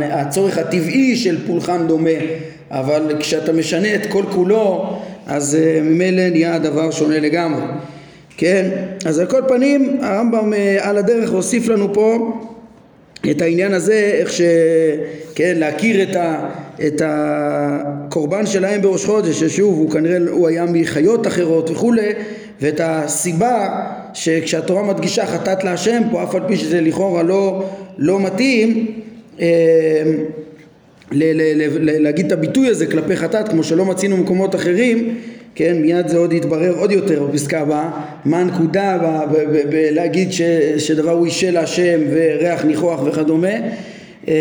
הצורך 0.00 0.58
הטבעי 0.58 1.16
של 1.16 1.46
פולחן 1.46 1.86
דומה, 1.86 2.10
אבל 2.70 3.16
כשאתה 3.20 3.52
משנה 3.52 3.94
את 3.94 4.06
כל 4.06 4.22
כולו, 4.30 4.96
אז 5.26 5.54
אה, 5.54 5.80
ממילא 5.82 6.28
נהיה 6.28 6.54
הדבר 6.54 6.90
שונה 6.90 7.18
לגמרי. 7.18 7.62
כן, 8.36 8.70
אז 9.04 9.18
על 9.18 9.26
כל 9.26 9.42
פנים 9.48 9.98
הרמב"ם 10.02 10.52
על 10.80 10.98
הדרך 10.98 11.30
הוסיף 11.30 11.68
לנו 11.68 11.94
פה 11.94 12.40
את 13.30 13.42
העניין 13.42 13.72
הזה, 13.72 13.94
איך 13.94 14.32
ש... 14.32 14.40
כן, 15.34 15.54
להכיר 15.58 16.02
את, 16.02 16.16
ה, 16.16 16.48
את 16.86 17.02
הקורבן 17.04 18.46
שלהם 18.46 18.82
בראש 18.82 19.04
חודש, 19.04 19.40
ששוב, 19.40 19.78
הוא 19.78 19.90
כנראה, 19.90 20.18
הוא 20.30 20.48
היה 20.48 20.64
מחיות 20.64 21.26
אחרות 21.26 21.70
וכולי, 21.70 22.12
ואת 22.60 22.80
הסיבה 22.84 23.80
שכשהתורה 24.14 24.82
מדגישה 24.82 25.26
חטאת 25.26 25.64
להשם 25.64 26.02
פה 26.10 26.22
אף 26.22 26.34
על 26.34 26.42
פי 26.48 26.56
שזה 26.56 26.80
לכאורה 26.80 27.22
לא, 27.22 27.64
לא 27.98 28.20
מתאים 28.20 28.86
אה, 29.40 29.46
ל- 31.12 31.32
ל- 31.32 31.68
ל- 31.80 32.02
להגיד 32.02 32.26
את 32.26 32.32
הביטוי 32.32 32.68
הזה 32.68 32.86
כלפי 32.86 33.16
חטאת 33.16 33.48
כמו 33.48 33.62
שלא 33.64 33.84
מצינו 33.84 34.16
במקומות 34.16 34.54
אחרים 34.54 35.18
כן 35.54 35.76
מיד 35.80 36.08
זה 36.08 36.18
עוד 36.18 36.32
יתברר 36.32 36.74
עוד 36.78 36.92
יותר 36.92 37.24
בפסקה 37.24 37.60
הבאה 37.60 37.90
מה 38.24 38.38
הנקודה 38.38 38.98
בלהגיד 39.70 40.28
שדבר 40.78 41.10
הוא 41.10 41.26
אישה 41.26 41.50
להשם 41.50 42.00
וריח 42.10 42.64
ניחוח 42.64 43.00
וכדומה. 43.04 43.48
אה, 44.28 44.34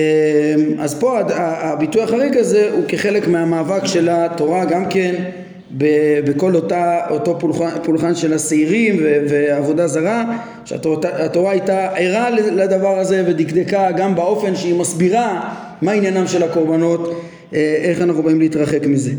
אז 0.79 0.99
פה 0.99 1.19
הביטוי 1.37 2.01
החריג 2.01 2.37
הזה 2.37 2.69
הוא 2.71 2.83
כחלק 2.87 3.27
מהמאבק 3.27 3.85
של 3.85 4.09
התורה 4.11 4.65
גם 4.65 4.85
כן 4.89 5.13
בכל 6.25 6.55
אותה, 6.55 6.99
אותו 7.09 7.39
פולחן, 7.39 7.69
פולחן 7.83 8.15
של 8.15 8.33
השעירים 8.33 8.97
ועבודה 9.29 9.87
זרה 9.87 10.37
שהתורה 10.65 11.51
הייתה 11.51 11.89
ערה 11.95 12.29
לדבר 12.29 12.99
הזה 12.99 13.23
ודקדקה 13.27 13.91
גם 13.91 14.15
באופן 14.15 14.55
שהיא 14.55 14.75
מסבירה 14.75 15.53
מה 15.81 15.91
עניינם 15.91 16.27
של 16.27 16.43
הקורבנות 16.43 17.21
אה, 17.53 17.75
איך 17.83 18.01
אנחנו 18.01 18.23
באים 18.23 18.39
להתרחק 18.39 18.85
מזה 18.85 19.11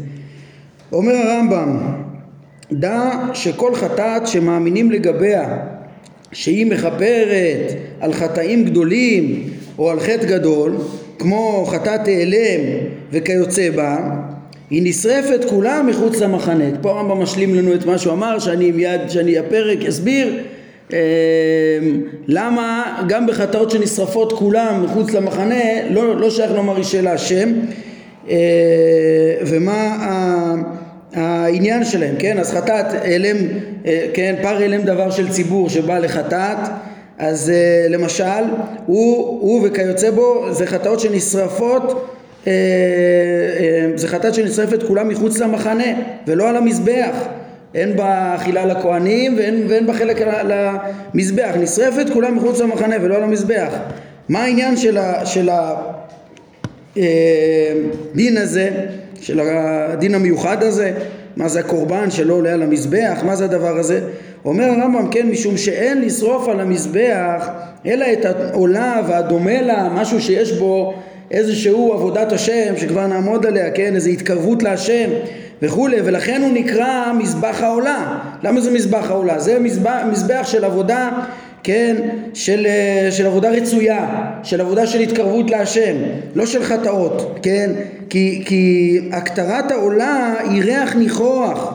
אומר 0.95 1.15
הרמב"ם 1.15 1.79
דע 2.73 3.11
שכל 3.35 3.75
חטאת 3.75 4.27
שמאמינים 4.27 4.91
לגביה 4.91 5.57
שהיא 6.33 6.67
מכפרת 6.67 7.73
על 8.01 8.13
חטאים 8.13 8.65
גדולים 8.65 9.43
או 9.79 9.91
על 9.91 10.01
חטא 10.01 10.27
גדול 10.27 10.77
כמו 11.19 11.67
חטאת 11.67 12.09
העלם 12.09 12.61
וכיוצא 13.13 13.71
בה 13.71 13.99
היא 14.71 14.83
נשרפת 14.85 15.45
כולה 15.49 15.83
מחוץ 15.83 16.21
למחנה. 16.21 16.65
פה 16.81 16.91
הרמב"ם 16.91 17.23
משלים 17.23 17.55
לנו 17.55 17.75
את 17.75 17.87
מה 17.87 17.99
שהוא 17.99 18.13
אמר, 18.13 18.39
שאני 18.39 18.71
מיד, 18.71 19.01
שאני 19.09 19.39
הפרק 19.39 19.79
אסביר 19.85 20.39
אה, 20.93 20.99
למה 22.27 22.97
גם 23.09 23.27
בחטאות 23.27 23.71
שנשרפות 23.71 24.33
כולם 24.33 24.85
מחוץ 24.85 25.11
למחנה 25.11 25.91
לא, 25.91 26.17
לא 26.17 26.31
שייך 26.31 26.53
לומר 26.53 26.77
אישה 26.77 27.01
להשם 27.01 27.53
אה, 28.29 28.37
ומה 29.47 29.97
העניין 31.15 31.85
שלהם, 31.85 32.15
כן? 32.19 32.39
אז 32.39 32.53
חטאת 32.53 32.95
אלם, 33.05 33.37
אה, 33.87 34.07
כן? 34.15 34.35
פר 34.43 34.65
אלם 34.65 34.83
דבר 34.83 35.11
של 35.11 35.31
ציבור 35.31 35.69
שבא 35.69 35.99
לחטאת. 35.99 36.59
אז 37.19 37.51
אה, 37.51 37.87
למשל 37.89 38.45
הוא, 38.87 39.41
הוא 39.41 39.69
וכיוצא 39.69 40.11
בו 40.11 40.47
זה 40.51 40.67
חטאות 40.67 41.01
שנשרפות 41.01 42.11
אה, 42.47 42.53
זה 43.95 44.09
חטאת 44.09 44.35
שנשרפת 44.35 44.83
כולה 44.83 45.05
מחוץ 45.05 45.39
למחנה 45.39 45.85
ולא 46.27 46.49
על 46.49 46.57
המזבח. 46.57 47.17
אין 47.75 47.97
בה 47.97 48.35
אכילה 48.35 48.67
לכהנים 48.67 49.37
ואין, 49.37 49.67
ואין 49.69 49.87
בה 49.87 49.93
חלק 49.93 50.21
למזבח. 50.45 51.55
נשרפת 51.61 52.07
כולה 52.13 52.31
מחוץ 52.31 52.61
למחנה 52.61 52.97
ולא 53.03 53.17
על 53.17 53.23
המזבח. 53.23 53.75
מה 54.29 54.43
העניין 54.43 54.77
של, 54.77 54.99
ה, 54.99 55.27
של 55.27 55.49
הדין 56.97 58.37
הזה 58.37 58.71
של 59.25 59.41
הדין 59.41 60.15
המיוחד 60.15 60.63
הזה 60.63 60.93
מה 61.37 61.49
זה 61.49 61.61
הקורבן 61.61 62.11
שלא 62.11 62.35
עולה 62.35 62.53
על 62.53 62.63
המזבח 62.63 63.19
מה 63.27 63.37
זה 63.37 63.45
הדבר 63.45 63.79
הזה 63.79 64.01
אומר 64.45 64.65
הרמב"ם 64.65 65.09
כן 65.11 65.27
משום 65.27 65.57
שאין 65.57 66.01
לשרוף 66.01 66.49
על 66.49 66.61
המזבח 66.61 67.49
אלא 67.87 68.07
את 68.13 68.25
העולה 68.25 69.03
והדומה 69.09 69.63
לה 69.63 69.89
משהו 69.95 70.21
שיש 70.21 70.53
בו 70.53 70.95
איזשהו 71.31 71.93
עבודת 71.93 72.33
השם 72.33 72.77
שכבר 72.77 73.07
נעמוד 73.07 73.47
עליה, 73.47 73.71
כן, 73.71 73.95
איזו 73.95 74.11
התקרבות 74.11 74.63
להשם 74.63 75.11
וכולי, 75.63 75.97
ולכן 76.05 76.43
הוא 76.43 76.53
נקרא 76.53 77.13
מזבח 77.19 77.57
העולה. 77.61 78.19
למה 78.43 78.61
זה 78.61 78.71
מזבח 78.71 79.11
העולה? 79.11 79.39
זה 79.39 79.59
מזבח, 79.59 80.01
מזבח 80.11 80.43
של 80.45 80.65
עבודה, 80.65 81.11
כן, 81.65 81.97
של, 82.35 82.67
של 83.11 83.27
עבודה 83.27 83.51
רצויה, 83.51 84.31
של 84.43 84.61
עבודה 84.61 84.87
של 84.87 85.01
התקרבות 85.01 85.51
להשם, 85.51 85.97
לא 86.35 86.47
של 86.47 86.63
חטאות, 86.63 87.39
כן, 87.43 87.71
כי, 88.11 88.43
כי 88.47 89.01
הכתרת 89.13 89.71
העולה 89.71 90.35
היא 90.51 90.63
ריח 90.63 90.95
ניחוח, 90.95 91.75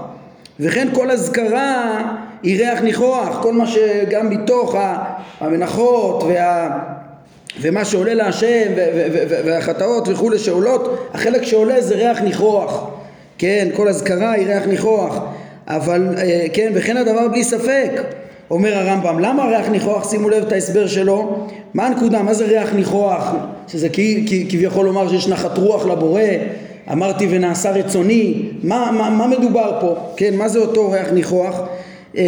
וכן 0.60 0.88
כל 0.94 1.12
אזכרה 1.12 2.02
היא 2.44 2.58
ריח 2.60 2.82
ניחוח, 2.82 3.40
כל 3.44 3.54
מה 3.54 3.68
שגם 3.68 4.30
מתוך 4.30 4.76
המנחות 5.40 6.24
וה... 6.24 6.80
ומה 7.62 7.86
שעולה 7.86 8.14
להשם 8.14 8.72
והחטאות 9.46 10.08
וכולי 10.08 10.40
שעולות, 10.40 11.10
החלק 11.14 11.44
שעולה 11.44 11.82
זה 11.82 11.96
ריח 11.96 12.22
ניחוח, 12.22 12.90
כן, 13.38 13.68
כל 13.76 13.88
אזכרה 13.88 14.32
היא 14.32 14.48
ריח 14.48 14.66
ניחוח, 14.68 15.20
אבל 15.68 16.08
אה, 16.18 16.46
כן, 16.54 16.72
וכן 16.76 16.98
הדבר 16.98 17.28
בלי 17.28 17.44
ספק, 17.44 17.92
אומר 18.52 18.78
הרמב"ם, 18.78 19.20
למה 19.20 19.46
ריח 19.46 19.70
ניחוח? 19.70 20.10
שימו 20.10 20.30
לב 20.30 20.44
את 20.48 20.52
ההסבר 20.52 20.88
שלו, 20.88 21.48
מה 21.74 21.88
הנקודה, 21.88 22.22
מה 22.22 22.34
זה 22.34 22.46
ריח 22.46 22.74
ניחוח? 22.74 23.36
שזה 23.68 23.88
כביכול 24.50 24.86
לומר 24.86 25.10
שיש 25.10 25.28
נחת 25.28 25.58
רוח 25.58 25.86
לבורא, 25.86 26.22
אמרתי 26.92 27.28
ונעשה 27.30 27.72
רצוני, 27.72 28.42
מה, 28.64 28.92
מה, 28.92 29.10
מה 29.10 29.28
מדובר 29.28 29.78
פה, 29.82 29.96
כן, 30.18 30.36
מה 30.36 30.48
זה 30.50 30.60
אותו 30.60 30.92
ריח 30.92 31.12
ניחוח? 31.12 31.62
אה, 32.18 32.24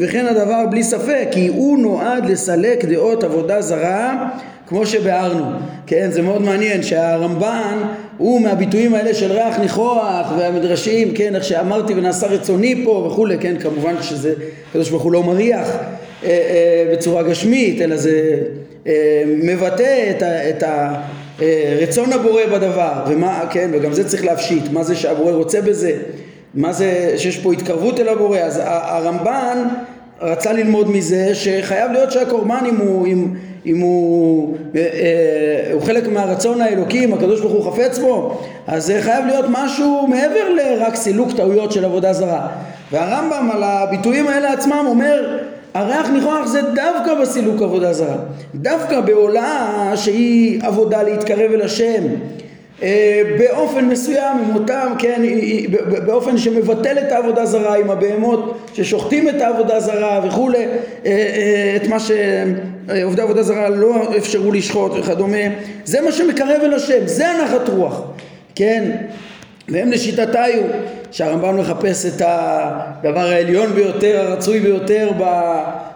וכן 0.00 0.26
הדבר 0.26 0.66
בלי 0.70 0.82
ספק 0.82 1.28
כי 1.30 1.48
הוא 1.48 1.78
נועד 1.78 2.26
לסלק 2.26 2.84
דעות 2.84 3.24
עבודה 3.24 3.62
זרה 3.62 4.28
כמו 4.66 4.86
שביארנו, 4.86 5.44
כן, 5.86 6.10
זה 6.10 6.22
מאוד 6.22 6.42
מעניין 6.42 6.82
שהרמב"ן 6.82 7.78
הוא 8.22 8.40
מהביטויים 8.40 8.94
האלה 8.94 9.14
של 9.14 9.32
ריח 9.32 9.58
ניחוח 9.58 10.32
והמדרשים, 10.38 11.14
כן, 11.14 11.34
איך 11.34 11.44
שאמרתי 11.44 11.94
ונעשה 11.94 12.26
רצוני 12.26 12.82
פה 12.84 12.90
וכולי, 12.90 13.38
כן, 13.38 13.54
כמובן 13.60 13.94
שזה 14.02 14.34
הקדוש 14.70 14.90
ברוך 14.90 15.02
הוא 15.02 15.12
לא 15.12 15.22
מריח 15.22 15.68
אה, 15.68 16.28
אה, 16.28 16.92
בצורה 16.92 17.22
גשמית, 17.22 17.80
אלא 17.80 17.96
זה 17.96 18.38
אה, 18.86 19.22
מבטא 19.26 20.10
את, 20.10 20.22
ה, 20.22 20.50
את 20.50 20.62
ה, 20.62 20.94
אה, 21.42 21.78
רצון 21.80 22.12
הבורא 22.12 22.46
בדבר, 22.46 22.92
ומה, 23.08 23.44
כן, 23.50 23.70
וגם 23.72 23.92
זה 23.92 24.08
צריך 24.08 24.24
להפשיט, 24.24 24.64
מה 24.72 24.82
זה 24.82 24.96
שהבורא 24.96 25.32
רוצה 25.32 25.60
בזה 25.60 25.92
מה 26.54 26.72
זה 26.72 27.14
שיש 27.16 27.38
פה 27.38 27.52
התקרבות 27.52 28.00
אל 28.00 28.08
הבורא 28.08 28.38
אז 28.38 28.60
הרמב"ן 28.64 29.58
רצה 30.20 30.52
ללמוד 30.52 30.90
מזה 30.90 31.34
שחייב 31.34 31.92
להיות 31.92 32.12
שהקורבן 32.12 32.64
אם 32.68 32.76
הוא, 32.76 33.06
אם, 33.06 33.28
אם 33.66 33.80
הוא, 33.80 34.56
אה, 34.76 34.80
אה, 34.80 35.72
הוא 35.72 35.82
חלק 35.82 36.08
מהרצון 36.08 36.60
האלוקים, 36.60 37.14
הקדוש 37.14 37.40
ברוך 37.40 37.52
הוא 37.52 37.72
חפץ 37.72 37.98
בו, 37.98 38.38
אז 38.66 38.86
זה 38.86 38.98
חייב 39.02 39.26
להיות 39.26 39.44
משהו 39.48 40.06
מעבר 40.08 40.48
לרק 40.56 40.94
סילוק 40.94 41.32
טעויות 41.36 41.72
של 41.72 41.84
עבודה 41.84 42.12
זרה. 42.12 42.48
והרמב"ם 42.92 43.50
על 43.52 43.62
הביטויים 43.62 44.28
האלה 44.28 44.52
עצמם 44.52 44.84
אומר 44.86 45.38
הריח 45.74 46.10
ניחוח 46.10 46.46
זה 46.46 46.62
דווקא 46.62 47.14
בסילוק 47.22 47.62
עבודה 47.62 47.92
זרה, 47.92 48.16
דווקא 48.54 49.00
בעולה 49.00 49.92
שהיא 49.96 50.60
עבודה 50.62 51.02
להתקרב 51.02 51.52
אל 51.52 51.62
השם 51.62 52.02
אה, 52.82 53.22
באופן 53.38 53.84
מסוים 53.84 54.38
עם 54.38 54.54
אותם, 54.54 54.92
כן, 54.98 55.22
באופן 56.06 56.38
שמבטל 56.38 56.98
את 56.98 57.12
העבודה 57.12 57.46
זרה 57.46 57.76
עם 57.76 57.90
הבהמות 57.90 58.58
ששוחטים 58.74 59.28
את 59.28 59.40
העבודה 59.40 59.80
זרה 59.80 60.20
וכולי, 60.24 60.58
אה, 60.58 60.66
אה, 61.06 61.76
את 61.76 61.88
מה 61.88 61.96
שעובדי 62.88 63.22
עבודה 63.22 63.42
זרה 63.42 63.68
לא 63.68 64.16
אפשרו 64.16 64.52
לשחוט 64.52 64.92
וכדומה, 64.98 65.36
זה 65.84 66.00
מה 66.00 66.12
שמקרב 66.12 66.60
אל 66.62 66.74
השם, 66.74 67.06
זה 67.06 67.28
הנחת 67.28 67.68
רוח, 67.68 68.00
כן, 68.54 68.90
והם 69.68 69.90
לשיטתיו 69.90 70.62
שהרמב"ם 71.10 71.56
מחפש 71.56 72.06
את 72.06 72.22
הדבר 72.24 73.26
העליון 73.28 73.72
ביותר, 73.72 74.20
הרצוי 74.20 74.60
ביותר 74.60 75.10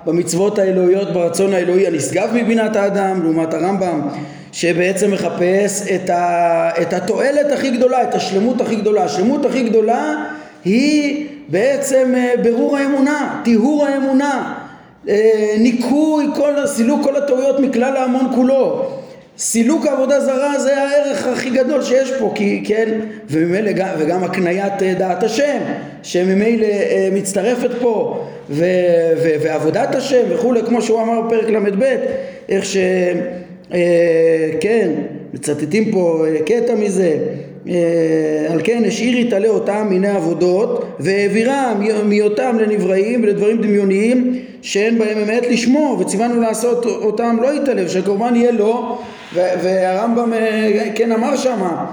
במצוות 0.04 0.58
האלוהיות, 0.58 1.12
ברצון 1.12 1.54
האלוהי 1.54 1.86
הנשגב 1.86 2.28
מבינת 2.34 2.76
האדם, 2.76 3.22
לעומת 3.22 3.54
הרמב"ם 3.54 4.08
שבעצם 4.52 5.10
מחפש 5.10 5.88
את, 5.94 6.10
ה, 6.10 6.70
את 6.82 6.92
התועלת 6.92 7.52
הכי 7.52 7.70
גדולה, 7.70 8.02
את 8.02 8.14
השלמות 8.14 8.60
הכי 8.60 8.76
גדולה. 8.76 9.04
השלמות 9.04 9.46
הכי 9.46 9.62
גדולה 9.62 10.14
היא 10.64 11.26
בעצם 11.48 12.12
אה, 12.16 12.34
ברור 12.42 12.76
האמונה, 12.76 13.40
טיהור 13.44 13.86
האמונה, 13.86 14.55
ניקוי, 15.58 16.26
כל, 16.34 16.66
סילוק 16.66 17.02
כל 17.02 17.16
הטעויות 17.16 17.60
מכלל 17.60 17.96
ההמון 17.96 18.26
כולו. 18.34 18.86
סילוק 19.38 19.86
העבודה 19.86 20.20
זרה 20.20 20.58
זה 20.58 20.82
הערך 20.82 21.26
הכי 21.26 21.50
גדול 21.50 21.82
שיש 21.82 22.12
פה, 22.18 22.32
כי 22.34 22.62
כן, 22.66 23.00
וממילא 23.30 23.72
גם, 23.72 23.88
וגם 23.98 24.24
הקניית 24.24 24.82
אה, 24.82 24.94
דעת 24.94 25.22
השם, 25.22 25.58
שממילא 26.02 26.68
מצטרפת 27.12 27.70
פה, 27.80 28.24
ו, 28.50 28.64
ו, 29.22 29.28
ועבודת 29.42 29.94
השם 29.94 30.22
וכולי, 30.30 30.62
כמו 30.62 30.82
שהוא 30.82 31.02
אמר 31.02 31.20
בפרק 31.20 31.48
ל"ב, 31.48 31.84
איך 32.48 32.64
ש... 32.64 32.76
אה, 33.74 34.50
כן, 34.60 34.90
מצטטים 35.34 35.92
פה 35.92 36.24
אה, 36.26 36.42
קטע 36.42 36.74
מזה 36.74 37.04
אה, 37.04 37.18
על 38.48 38.60
כן 38.64 38.82
השאיר 38.86 39.18
יתעלה 39.18 39.48
אותם 39.48 39.86
מיני 39.90 40.08
עבודות 40.08 40.84
והעבירם 41.00 41.82
מהיותם 42.04 42.58
לנבראים 42.60 43.22
ולדברים 43.22 43.62
דמיוניים 43.62 44.38
שאין 44.62 44.98
בהם 44.98 45.18
אמת 45.18 45.46
לשמו 45.50 45.96
וציוונו 46.00 46.40
לעשות 46.40 46.86
אותם 46.86 47.36
לא 47.42 47.54
יתעלה 47.56 47.82
ושהקורבן 47.86 48.36
יהיה 48.36 48.52
לו. 48.52 48.98
והרמב"ם 49.34 50.32
כן 50.94 51.12
אמר 51.12 51.36
שמה 51.36 51.86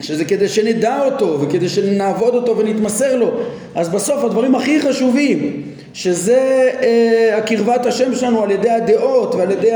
שזה 0.00 0.24
כדי 0.24 0.48
שנדע 0.48 1.04
אותו 1.04 1.40
וכדי 1.40 1.68
שנעבוד 1.68 2.34
אותו 2.34 2.58
ונתמסר 2.58 3.16
לו. 3.16 3.30
אז 3.74 3.88
בסוף 3.88 4.24
הדברים 4.24 4.54
הכי 4.54 4.80
חשובים 4.80 5.62
שזה 5.94 6.70
אה, 6.82 7.36
הקרבת 7.36 7.86
השם 7.86 8.14
שלנו 8.14 8.42
על 8.42 8.50
ידי 8.50 8.70
הדעות 8.70 9.34
ועל 9.34 9.50
ידי 9.50 9.72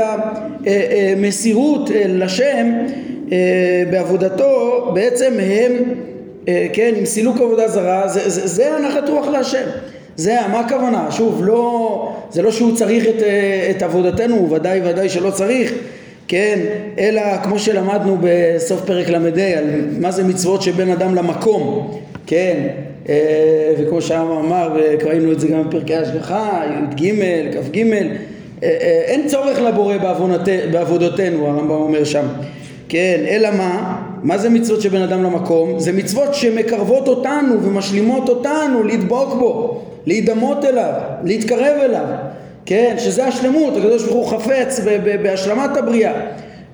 המסירות 1.15 1.91
אה, 1.91 1.95
אה, 1.95 2.03
לשם 2.07 2.67
אה, 3.31 3.83
בעבודתו 3.91 4.91
בעצם 4.93 5.33
הם 5.39 5.73
אה, 6.47 6.67
כן 6.73 6.93
עם 6.97 7.05
סילוק 7.05 7.41
עבודה 7.41 7.67
זרה 7.67 8.07
זה, 8.07 8.29
זה, 8.29 8.47
זה 8.47 8.75
הנחת 8.75 9.09
רוח 9.09 9.27
להשם. 9.27 9.67
זה 10.17 10.37
מה 10.51 10.59
הכוונה? 10.59 11.11
שוב 11.11 11.41
לא 11.45 12.13
זה 12.31 12.41
לא 12.41 12.51
שהוא 12.51 12.75
צריך 12.75 13.07
את, 13.07 13.23
אה, 13.23 13.71
את 13.71 13.83
עבודתנו 13.83 14.49
ודאי 14.51 14.81
ודאי 14.83 15.09
שלא 15.09 15.31
צריך 15.31 15.73
כן, 16.27 16.59
אלא 16.99 17.21
כמו 17.43 17.59
שלמדנו 17.59 18.17
בסוף 18.21 18.81
פרק 18.85 19.09
ל"ה 19.09 19.57
על 19.57 19.65
מה 19.99 20.11
זה 20.11 20.23
מצוות 20.23 20.61
שבין 20.61 20.91
אדם 20.91 21.15
למקום, 21.15 21.91
כן, 22.27 22.55
אה, 22.57 22.94
וכמו 23.79 24.01
שם 24.01 24.27
אמר, 24.45 24.69
וקראנו 24.75 25.31
את 25.31 25.39
זה 25.39 25.47
גם 25.47 25.69
בפרקי 25.69 25.95
השגחה, 25.95 26.61
י"ג, 26.65 27.11
כ"ג, 27.53 27.77
אה, 28.63 28.69
אה, 28.69 29.01
אין 29.05 29.27
צורך 29.27 29.59
לבורא 29.59 29.95
בעבודותינו, 30.71 31.47
הרמב"ם 31.47 31.71
אומר 31.71 32.03
שם, 32.03 32.25
כן, 32.89 33.23
אלא 33.27 33.49
מה? 33.51 34.01
מה 34.23 34.37
זה 34.37 34.49
מצוות 34.49 34.81
שבין 34.81 35.01
אדם 35.01 35.23
למקום? 35.23 35.79
זה 35.79 35.91
מצוות 35.91 36.35
שמקרבות 36.35 37.07
אותנו 37.07 37.63
ומשלימות 37.63 38.29
אותנו 38.29 38.83
לדבוק 38.83 39.33
בו, 39.39 39.81
להידמות 40.05 40.65
אליו, 40.65 40.93
להתקרב 41.23 41.77
אליו, 41.81 42.05
כן, 42.65 42.95
שזה 42.97 43.25
השלמות, 43.25 43.77
הקדוש 43.77 44.03
ברוך 44.03 44.31
הוא 44.31 44.39
חפץ 44.39 44.79
בהשלמת 45.23 45.77
הבריאה 45.77 46.13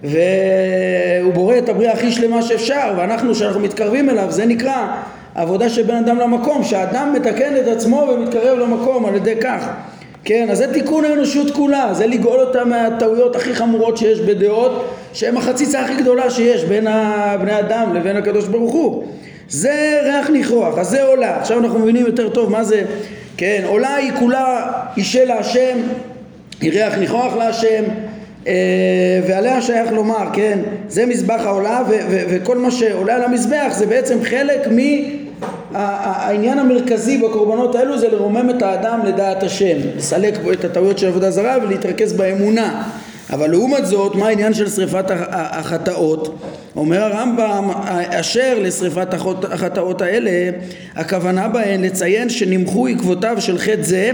והוא 0.03 1.33
בורא 1.33 1.57
את 1.57 1.69
הבריאה 1.69 1.93
הכי 1.93 2.11
שלמה 2.11 2.41
שאפשר 2.41 2.93
ואנחנו 2.97 3.35
שאנחנו 3.35 3.59
מתקרבים 3.59 4.09
אליו 4.09 4.25
זה 4.29 4.45
נקרא 4.45 4.87
עבודה 5.35 5.65
בן 5.87 5.95
אדם 5.95 6.17
למקום, 6.19 6.63
שהאדם 6.63 7.13
מתקן 7.13 7.57
את 7.57 7.67
עצמו 7.67 8.07
ומתקרב 8.13 8.59
למקום 8.59 9.05
על 9.05 9.15
ידי 9.15 9.35
כך. 9.41 9.67
כן, 10.23 10.47
אז 10.51 10.57
זה 10.57 10.73
תיקון 10.73 11.05
האנושות 11.05 11.51
כולה, 11.51 11.93
זה 11.93 12.07
לגאול 12.07 12.39
אותה 12.39 12.65
מהטעויות 12.65 13.35
הכי 13.35 13.55
חמורות 13.55 13.97
שיש 13.97 14.19
בדעות, 14.19 14.95
שהן 15.13 15.37
החציצה 15.37 15.81
הכי 15.81 15.95
גדולה 15.95 16.29
שיש 16.29 16.63
בין 16.63 16.87
בני 17.41 17.59
אדם 17.59 17.95
לבין 17.95 18.15
הקדוש 18.15 18.47
ברוך 18.47 18.73
הוא. 18.73 19.03
זה 19.49 19.99
ריח 20.03 20.29
ניחוח, 20.29 20.77
אז 20.77 20.87
זה 20.87 21.03
עולה. 21.03 21.37
עכשיו 21.39 21.59
אנחנו 21.59 21.79
מבינים 21.79 22.05
יותר 22.05 22.29
טוב 22.29 22.51
מה 22.51 22.63
זה, 22.63 22.83
כן, 23.37 23.61
עולה 23.65 23.95
היא 23.95 24.11
כולה 24.19 24.71
אישה 24.97 25.25
להשם, 25.25 25.77
היא 26.61 26.71
ריח 26.71 26.97
ניחוח 26.97 27.35
להשם, 27.35 27.83
אה, 28.47 28.53
ועליה 29.27 29.61
שייך 29.61 29.91
לומר, 29.91 30.29
כן, 30.33 30.59
זה 30.87 31.05
מזבח 31.05 31.41
העולה 31.45 31.83
וכל 32.09 32.57
מה 32.57 32.71
שעולה 32.71 33.15
על 33.15 33.23
המזבח 33.23 33.73
זה 33.77 33.85
בעצם 33.85 34.23
חלק 34.23 34.67
מ... 34.67 34.79
העניין 35.73 36.59
המרכזי 36.59 37.17
בקורבנות 37.17 37.75
האלו 37.75 37.97
זה 37.97 38.07
לרומם 38.09 38.49
את 38.49 38.61
האדם 38.61 38.99
לדעת 39.05 39.43
השם, 39.43 39.77
לסלק 39.97 40.37
בו 40.43 40.51
את 40.51 40.65
הטעויות 40.65 40.97
של 40.97 41.07
עבודה 41.07 41.31
זרה 41.31 41.57
ולהתרכז 41.63 42.13
באמונה. 42.13 42.83
אבל 43.33 43.49
לעומת 43.49 43.85
זאת, 43.85 44.15
מה 44.15 44.27
העניין 44.27 44.53
של 44.53 44.69
שריפת 44.69 45.05
החטאות? 45.31 46.39
אומר 46.75 47.03
הרמב"ם, 47.03 47.69
אשר 48.09 48.57
לשריפת 48.61 49.13
החטאות 49.51 50.01
האלה, 50.01 50.31
הכוונה 50.95 51.47
בהן 51.47 51.83
לציין 51.83 52.29
שנמחו 52.29 52.87
עקבותיו 52.87 53.35
של 53.39 53.57
חטא 53.57 53.81
זה, 53.81 54.11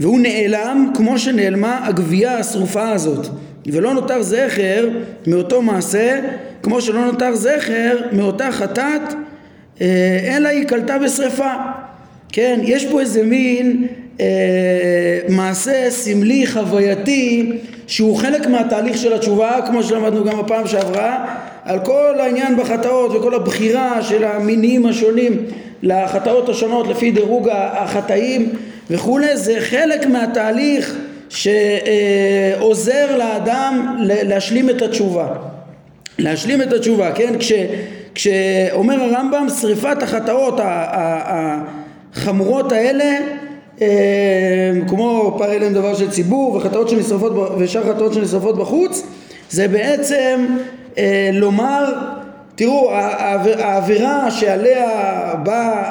והוא 0.00 0.20
נעלם 0.20 0.90
כמו 0.94 1.18
שנעלמה 1.18 1.86
הגבייה 1.86 2.38
השרופה 2.38 2.90
הזאת. 2.90 3.26
ולא 3.66 3.94
נותר 3.94 4.22
זכר 4.22 4.88
מאותו 5.26 5.62
מעשה, 5.62 6.20
כמו 6.62 6.80
שלא 6.80 7.04
נותר 7.04 7.34
זכר 7.34 7.96
מאותה 8.12 8.52
חטאת 8.52 9.02
אלא 10.36 10.48
היא 10.48 10.64
קלטה 10.64 10.98
בשרפה. 10.98 11.52
כן, 12.32 12.60
יש 12.62 12.86
פה 12.86 13.00
איזה 13.00 13.22
מין 13.22 13.86
אה, 14.20 14.26
מעשה 15.28 15.90
סמלי 15.90 16.46
חווייתי 16.46 17.52
שהוא 17.86 18.16
חלק 18.16 18.46
מהתהליך 18.46 18.98
של 18.98 19.12
התשובה 19.12 19.58
כמו 19.66 19.82
שלמדנו 19.82 20.24
גם 20.24 20.38
בפעם 20.38 20.66
שעברה 20.66 21.26
על 21.64 21.78
כל 21.84 22.14
העניין 22.20 22.56
בחטאות 22.56 23.10
וכל 23.14 23.34
הבחירה 23.34 24.02
של 24.02 24.24
המינים 24.24 24.86
השונים 24.86 25.36
לחטאות 25.82 26.48
השונות 26.48 26.88
לפי 26.88 27.10
דירוג 27.10 27.48
החטאים 27.52 28.52
וכולי 28.90 29.36
זה 29.36 29.56
חלק 29.60 30.06
מהתהליך 30.06 30.96
שעוזר 31.28 33.16
לאדם 33.16 33.96
להשלים 34.00 34.70
את 34.70 34.82
התשובה 34.82 35.26
להשלים 36.20 36.62
את 36.62 36.72
התשובה 36.72 37.12
כן? 37.12 37.34
כש 37.38 37.52
כשאומר 38.14 39.02
הרמב"ם 39.02 39.46
שריפת 39.60 40.02
החטאות 40.02 40.60
החמורות 42.14 42.72
האלה 42.72 43.18
אה, 43.80 44.72
כמו 44.88 45.34
פר 45.38 45.52
אליהם 45.52 45.74
דבר 45.74 45.94
של 45.94 46.10
ציבור 46.10 46.54
וחטאות 46.56 46.88
שנשרפות 46.88 47.32
ושאר 47.58 47.94
חטאות 47.94 48.14
שנשרפות 48.14 48.58
בחוץ 48.58 49.02
זה 49.50 49.68
בעצם 49.68 50.46
אה, 50.98 51.30
לומר 51.32 51.94
תראו 52.54 52.90
העבירה 52.92 54.30
שעליה 54.30 54.88
בא 55.42 55.84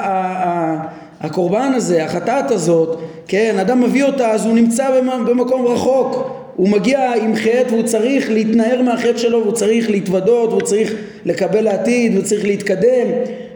הקורבן 1.20 1.72
הזה 1.74 2.04
החטאת 2.04 2.50
הזאת 2.50 2.98
כן 3.28 3.58
אדם 3.58 3.80
מביא 3.80 4.04
אותה 4.04 4.30
אז 4.30 4.46
הוא 4.46 4.54
נמצא 4.54 5.00
במקום 5.26 5.66
רחוק 5.66 6.39
הוא 6.60 6.68
מגיע 6.68 7.12
עם 7.22 7.36
חטא 7.36 7.64
והוא 7.68 7.82
צריך 7.82 8.30
להתנער 8.30 8.82
מהחטא 8.82 9.18
שלו 9.18 9.42
והוא 9.42 9.52
צריך 9.52 9.90
להתוודות 9.90 10.50
והוא 10.50 10.62
צריך 10.62 10.94
לקבל 11.24 11.60
לעתיד 11.60 12.14
והוא 12.14 12.24
צריך 12.24 12.44
להתקדם. 12.44 13.06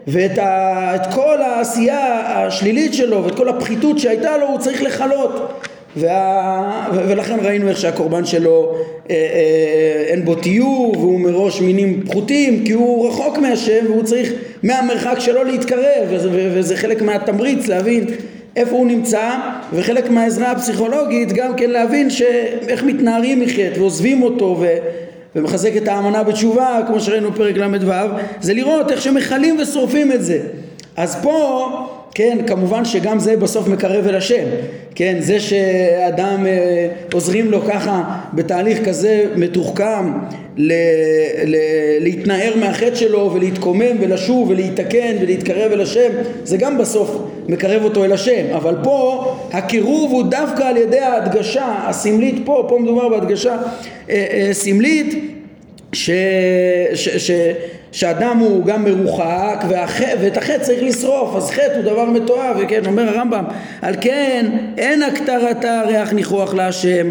ואת 0.06 0.38
ה, 0.38 0.96
כל 1.14 1.42
העשייה 1.42 2.20
השלילית 2.26 2.94
שלו 2.94 3.24
ואת 3.24 3.34
כל 3.34 3.48
הפחיתות 3.48 3.98
שהייתה 3.98 4.36
לו 4.36 4.48
הוא 4.48 4.58
צריך 4.58 4.82
לכלות. 4.82 5.62
וה, 5.96 6.88
ולכן 7.08 7.36
ראינו 7.42 7.68
איך 7.68 7.78
שהקורבן 7.78 8.24
שלו 8.24 8.74
אה, 9.10 9.14
אה, 9.14 10.04
אין 10.06 10.24
בו 10.24 10.34
תיור 10.34 10.94
והוא 10.98 11.20
מראש 11.20 11.60
מינים 11.60 12.02
פחותים 12.06 12.64
כי 12.64 12.72
הוא 12.72 13.08
רחוק 13.08 13.38
מהשם 13.38 13.84
והוא 13.86 14.02
צריך 14.02 14.32
מהמרחק 14.62 15.16
שלו 15.18 15.44
להתקרב 15.44 16.06
וזה, 16.10 16.28
וזה 16.32 16.76
חלק 16.76 17.02
מהתמריץ 17.02 17.68
להבין 17.68 18.06
איפה 18.56 18.76
הוא 18.76 18.86
נמצא, 18.86 19.30
וחלק 19.72 20.10
מהעזרה 20.10 20.50
הפסיכולוגית 20.50 21.32
גם 21.32 21.56
כן 21.56 21.70
להבין 21.70 22.08
איך 22.68 22.82
מתנערים 22.84 23.40
מחטא 23.40 23.80
ועוזבים 23.80 24.22
אותו 24.22 24.56
ו... 24.60 24.66
ומחזק 25.36 25.76
את 25.76 25.88
האמנה 25.88 26.22
בתשובה, 26.22 26.80
כמו 26.86 27.00
שראינו 27.00 27.30
בפרק 27.30 27.56
ל"ו, 27.56 27.92
זה 28.40 28.54
לראות 28.54 28.90
איך 28.90 29.02
שמכלים 29.02 29.58
ושורפים 29.60 30.12
את 30.12 30.24
זה. 30.24 30.40
אז 30.96 31.16
פה 31.22 31.68
כן, 32.14 32.38
כמובן 32.46 32.84
שגם 32.84 33.18
זה 33.18 33.36
בסוף 33.36 33.68
מקרב 33.68 34.06
אל 34.06 34.14
השם, 34.14 34.44
כן, 34.94 35.16
זה 35.20 35.40
שאדם 35.40 36.46
אה, 36.46 36.88
עוזרים 37.12 37.50
לו 37.50 37.62
ככה 37.62 38.02
בתהליך 38.34 38.84
כזה 38.84 39.24
מתוחכם 39.36 40.12
ל, 40.56 40.72
ל, 41.44 41.56
להתנער 42.00 42.52
מהחטא 42.56 42.94
שלו 42.94 43.30
ולהתקומם 43.34 43.96
ולשוב 44.00 44.50
ולהתקן 44.50 45.16
ולהתקרב 45.20 45.72
אל 45.72 45.80
השם, 45.80 46.10
זה 46.44 46.56
גם 46.56 46.78
בסוף 46.78 47.18
מקרב 47.48 47.84
אותו 47.84 48.04
אל 48.04 48.12
השם, 48.12 48.44
אבל 48.54 48.74
פה 48.82 49.24
הקירוב 49.52 50.12
הוא 50.12 50.22
דווקא 50.22 50.62
על 50.62 50.76
ידי 50.76 50.98
ההדגשה 50.98 51.74
הסמלית 51.88 52.42
פה, 52.44 52.66
פה 52.68 52.78
מדובר 52.78 53.08
בהדגשה 53.08 53.56
אה, 54.10 54.26
אה, 54.30 54.48
סמלית 54.52 55.34
ש, 55.92 56.10
ש, 56.94 57.08
ש, 57.08 57.30
שאדם 57.94 58.38
הוא 58.38 58.64
גם 58.64 58.84
מרוחק 58.84 59.64
והח... 59.68 60.00
ואת 60.20 60.36
החטא 60.36 60.58
צריך 60.58 60.82
לשרוף 60.82 61.36
אז 61.36 61.50
חטא 61.50 61.72
הוא 61.74 61.82
דבר 61.82 62.04
מתועב 62.04 62.56
וכן 62.60 62.86
אומר 62.86 63.08
הרמב"ם 63.08 63.44
על 63.82 63.94
כן 64.00 64.46
אין 64.78 65.02
הקטרתה 65.02 65.82
ריח 65.86 66.12
ניחוח 66.12 66.54
להשם 66.54 67.06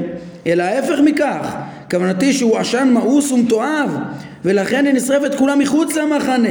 אלא 0.47 0.63
ההפך 0.63 0.99
מכך 1.03 1.55
כוונתי 1.91 2.33
שהוא 2.33 2.57
עשן 2.57 2.89
מאוס 2.93 3.31
ומתועב 3.31 3.97
ולכן 4.45 4.85
היא 4.85 4.93
נשרפת 4.93 5.35
כולה 5.35 5.55
מחוץ 5.55 5.95
למחנה. 5.95 6.49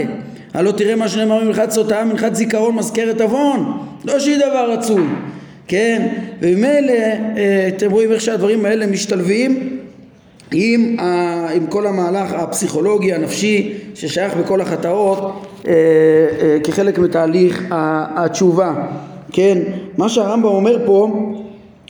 הלא 0.54 0.72
תראה 0.72 0.96
מה 0.96 1.08
שנאמר 1.08 1.44
ממלכת 1.44 1.70
סוטה 1.70 2.04
מנחת 2.04 2.34
זיכרון 2.34 2.74
מזכרת 2.74 3.20
עוון 3.20 3.78
לא 4.04 4.18
שהיא 4.20 4.36
דבר 4.36 4.70
רצוי. 4.70 5.04
כן 5.68 6.08
וממילא 6.40 6.92
אה, 6.92 7.68
אתם 7.68 7.90
רואים 7.90 8.12
איך 8.12 8.20
שהדברים 8.20 8.64
האלה 8.64 8.86
משתלבים 8.86 9.78
עם, 10.54 10.96
ה, 10.98 11.48
עם 11.54 11.66
כל 11.66 11.86
המהלך 11.86 12.32
הפסיכולוגי 12.32 13.12
הנפשי 13.12 13.72
ששייך 13.94 14.36
בכל 14.36 14.60
החטאות 14.60 15.18
אה, 15.18 15.72
אה, 15.72 16.58
כחלק 16.64 16.98
מתהליך 16.98 17.64
התשובה 18.16 18.74
כן? 19.32 19.58
מה 19.98 20.08
שהרמב"ם 20.08 20.48
אומר 20.48 20.86
פה 20.86 21.08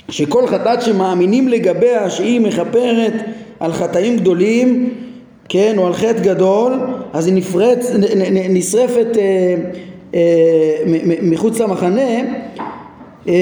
שכל 0.09 0.47
חטאת 0.47 0.83
שמאמינים 0.83 1.49
לגביה 1.49 2.11
שהיא 2.11 2.41
מכפרת 2.41 3.13
על 3.61 3.73
חטאים 3.73 4.17
גדולים 4.17 4.91
כן 5.49 5.75
או 5.79 5.87
על 5.87 5.93
חטא 5.93 6.21
גדול 6.23 6.73
אז 7.13 7.27
היא 7.27 7.35
נפרץ, 7.35 7.91
נשרפת 8.51 9.17
אה, 9.19 9.55
אה, 10.15 10.21
מחוץ 11.23 11.61
למחנה 11.61 12.11
אה, 13.29 13.35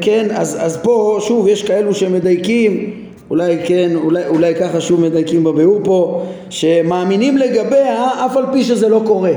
כן? 0.00 0.26
אז, 0.30 0.56
אז 0.60 0.76
פה 0.76 1.18
שוב 1.20 1.48
יש 1.48 1.62
כאלו 1.62 1.94
שמדייקים 1.94 2.90
אולי 3.32 3.56
כן, 3.64 3.90
אולי, 3.94 4.26
אולי 4.26 4.54
ככה 4.54 4.80
שוב 4.80 5.00
מדייקים 5.00 5.44
בביאור 5.44 5.80
פה, 5.84 6.22
שמאמינים 6.50 7.38
לגביה 7.38 8.08
אף 8.26 8.36
על 8.36 8.44
פי 8.52 8.64
שזה 8.64 8.88
לא 8.88 9.02
קורה, 9.06 9.32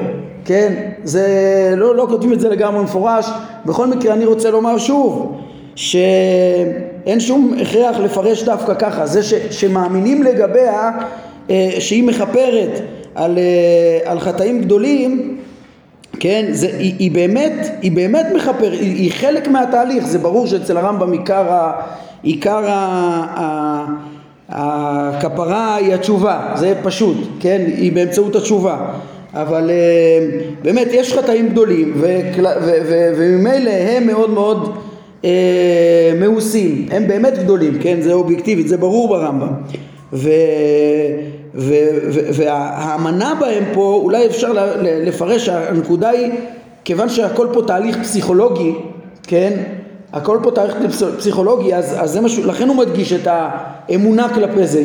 כן? 0.46 0.74
זה, 1.04 1.28
לא, 1.78 1.96
לא 1.96 2.06
כותבים 2.10 2.34
את 2.34 2.40
זה 2.40 2.50
לגמרי 2.50 2.84
מפורש, 2.84 3.30
בכל 3.66 3.88
מקרה 3.88 4.14
אני 4.14 4.26
רוצה 4.26 4.52
לומר 4.52 4.78
שוב, 4.78 5.38
שאין 5.76 7.20
שום 7.20 7.56
הכרח 7.62 7.98
לפרש 7.98 8.44
דווקא 8.44 8.74
ככה, 8.74 9.06
זה 9.06 9.24
ש, 9.24 9.34
שמאמינים 9.52 10.24
לגביה 10.24 10.92
אה, 11.50 11.70
שהיא 11.80 12.04
מכפרת 12.04 12.82
על, 13.16 13.38
אה, 13.38 14.12
על 14.12 14.20
חטאים 14.20 14.62
גדולים, 14.62 15.38
כן, 16.20 16.46
זה, 16.52 16.68
היא, 16.68 16.94
היא 17.00 17.12
באמת, 17.12 17.68
היא 17.82 17.92
באמת 17.92 18.26
מכפרת, 18.36 18.80
היא, 18.80 18.96
היא 18.96 19.12
חלק 19.12 19.48
מהתהליך, 19.48 20.08
זה 20.08 20.20
ברור 20.20 20.48
שאצל 20.48 20.78
הרמב"ם 20.78 21.12
עיקר 21.12 21.52
ה... 21.52 21.82
עיקר 22.26 22.62
הכפרה 24.50 25.76
היא 25.76 25.94
התשובה, 25.94 26.52
זה 26.56 26.74
פשוט, 26.84 27.18
כן? 27.40 27.62
היא 27.68 27.92
באמצעות 27.92 28.36
התשובה. 28.36 28.78
אבל 29.34 29.70
אה, 29.70 30.40
באמת 30.62 30.88
יש 30.92 31.14
חטאים 31.14 31.50
גדולים 31.50 31.94
וממילא 33.18 33.72
הם 33.72 34.08
מאוד 34.08 34.30
מאוד 34.30 34.76
אה, 35.26 36.14
מאוסים, 36.20 36.88
הם 36.92 37.08
באמת 37.08 37.38
גדולים, 37.38 37.80
כן? 37.82 38.02
זה 38.02 38.14
אובייקטיבית, 38.14 38.68
זה 38.68 38.78
ברור 38.78 39.08
ברמב"ם. 39.08 39.54
והאמנה 42.34 43.34
בהם 43.40 43.64
פה, 43.74 44.00
אולי 44.04 44.26
אפשר 44.26 44.54
לפרש, 44.84 45.50
הנקודה 45.50 46.10
היא, 46.10 46.32
כיוון 46.84 47.10
שהכל 47.10 47.48
פה 47.54 47.62
תהליך 47.68 47.98
פסיכולוגי, 48.02 48.74
כן? 49.24 49.64
הכל 50.16 50.40
פה 50.44 50.52
תאריך 50.52 50.76
פסיכולוגי, 51.18 51.76
אז, 51.76 51.96
אז 52.00 52.12
זה 52.12 52.22
משהו, 52.22 52.48
לכן 52.48 52.68
הוא 52.68 52.76
מדגיש 52.76 53.14
את 53.14 53.28
האמונה 53.28 54.30
כלפי 54.34 54.68
זה. 54.68 54.84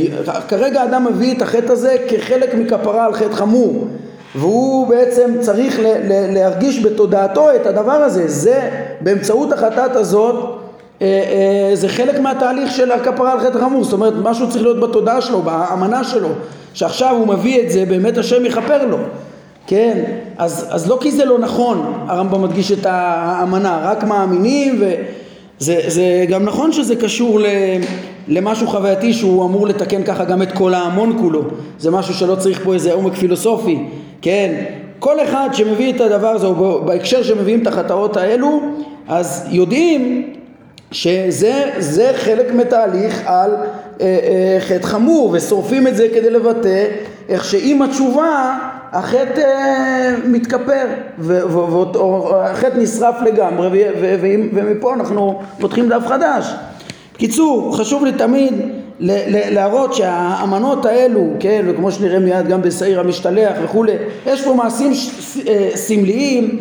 כרגע 0.48 0.84
אדם 0.84 1.06
מביא 1.10 1.36
את 1.36 1.42
החטא 1.42 1.72
הזה 1.72 1.96
כחלק 2.08 2.54
מכפרה 2.54 3.06
על 3.06 3.12
חטא 3.12 3.32
חמור, 3.32 3.86
והוא 4.34 4.88
בעצם 4.88 5.30
צריך 5.40 5.80
ל, 5.80 5.82
ל, 5.82 6.34
להרגיש 6.34 6.84
בתודעתו 6.84 7.54
את 7.54 7.66
הדבר 7.66 7.92
הזה. 7.92 8.28
זה, 8.28 8.70
באמצעות 9.00 9.52
החטאת 9.52 9.96
הזאת, 9.96 10.34
אה, 11.02 11.06
אה, 11.06 11.76
זה 11.76 11.88
חלק 11.88 12.20
מהתהליך 12.20 12.72
של 12.72 12.92
הכפרה 12.92 13.32
על 13.32 13.40
חטא 13.40 13.58
חמור. 13.58 13.84
זאת 13.84 13.92
אומרת, 13.92 14.14
משהו 14.22 14.50
צריך 14.50 14.62
להיות 14.62 14.80
בתודעה 14.80 15.20
שלו, 15.20 15.42
באמנה 15.42 16.04
שלו, 16.04 16.28
שעכשיו 16.74 17.16
הוא 17.16 17.28
מביא 17.28 17.62
את 17.62 17.70
זה, 17.70 17.84
באמת 17.88 18.18
השם 18.18 18.46
יכפר 18.46 18.86
לו. 18.86 18.98
כן, 19.66 20.02
אז, 20.38 20.66
אז 20.70 20.88
לא 20.88 20.98
כי 21.00 21.10
זה 21.10 21.24
לא 21.24 21.38
נכון, 21.38 21.92
הרמב"ם 22.08 22.42
מדגיש 22.42 22.72
את 22.72 22.86
האמנה, 22.88 23.80
רק 23.82 24.04
מאמינים 24.04 24.76
ו... 24.80 24.94
זה, 25.60 25.80
זה 25.86 26.24
גם 26.28 26.44
נכון 26.44 26.72
שזה 26.72 26.96
קשור 26.96 27.40
ל, 27.40 27.46
למשהו 28.28 28.66
חווייתי 28.66 29.12
שהוא 29.12 29.44
אמור 29.44 29.66
לתקן 29.66 30.02
ככה 30.02 30.24
גם 30.24 30.42
את 30.42 30.52
כל 30.52 30.74
ההמון 30.74 31.18
כולו. 31.20 31.42
זה 31.78 31.90
משהו 31.90 32.14
שלא 32.14 32.34
צריך 32.34 32.60
פה 32.64 32.74
איזה 32.74 32.92
עומק 32.92 33.14
פילוסופי. 33.14 33.78
כן 34.22 34.64
כל 34.98 35.20
אחד 35.20 35.48
שמביא 35.52 35.92
את 35.92 36.00
הדבר 36.00 36.28
הזה 36.28 36.46
או 36.46 36.84
בהקשר 36.84 37.22
שמביאים 37.22 37.62
את 37.62 37.66
החטאות 37.66 38.16
האלו 38.16 38.60
אז 39.08 39.46
יודעים 39.50 40.32
שזה 40.92 42.12
חלק 42.16 42.52
מתהליך 42.52 43.22
על 43.26 43.50
אה, 43.54 43.66
אה, 44.00 44.56
חטא 44.60 44.86
חמור 44.86 45.30
ושורפים 45.32 45.86
את 45.86 45.96
זה 45.96 46.06
כדי 46.14 46.30
לבטא 46.30 46.86
איך 47.28 47.44
שעם 47.44 47.82
התשובה 47.82 48.58
החטא 48.92 49.40
אה, 49.40 50.14
מתכפר 50.26 50.86
והחטא 51.18 52.76
נשרף 52.76 53.14
לגמרי 53.22 53.84
ומפה 54.52 54.94
אנחנו 54.94 55.40
פותחים 55.60 55.88
דף 55.88 56.06
חדש. 56.06 56.46
בקיצור, 57.14 57.76
חשוב 57.76 58.04
לי 58.04 58.12
תמיד 58.12 58.54
להראות 59.50 59.94
שהאמנות 59.94 60.86
האלו, 60.86 61.26
כן, 61.40 61.64
וכמו 61.68 61.92
שנראה 61.92 62.18
מיד 62.18 62.48
גם 62.48 62.62
בשעיר 62.62 63.00
המשתלח 63.00 63.52
וכולי, 63.64 63.92
יש 64.26 64.44
פה 64.44 64.54
מעשים 64.54 64.92
אה, 65.48 65.70
סמליים. 65.74 66.60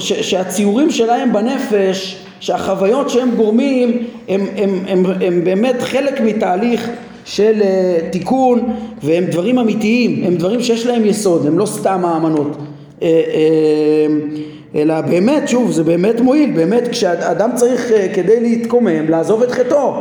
שהציורים 0.00 0.90
שלהם 0.90 1.32
בנפש, 1.32 2.24
שהחוויות 2.40 3.10
שהם 3.10 3.30
גורמים, 3.36 4.06
הם, 4.28 4.46
הם, 4.56 4.84
הם, 4.88 5.04
הם 5.20 5.44
באמת 5.44 5.82
חלק 5.82 6.20
מתהליך 6.20 6.90
של 7.28 7.62
אה, 7.62 7.98
תיקון 8.10 8.74
והם 9.02 9.24
דברים 9.24 9.58
אמיתיים, 9.58 10.24
הם 10.24 10.34
דברים 10.34 10.62
שיש 10.62 10.86
להם 10.86 11.04
יסוד, 11.04 11.46
הם 11.46 11.58
לא 11.58 11.66
סתם 11.66 12.04
האמנות. 12.04 12.56
אה, 13.02 13.08
אה, 13.08 14.06
אלא 14.74 15.00
באמת, 15.00 15.48
שוב, 15.48 15.70
זה 15.70 15.84
באמת 15.84 16.20
מועיל, 16.20 16.50
באמת 16.50 16.88
כשאדם 16.88 17.50
צריך 17.54 17.92
כדי 18.14 18.40
להתקומם 18.40 19.08
לעזוב 19.08 19.42
את 19.42 19.50
חטאו. 19.50 19.92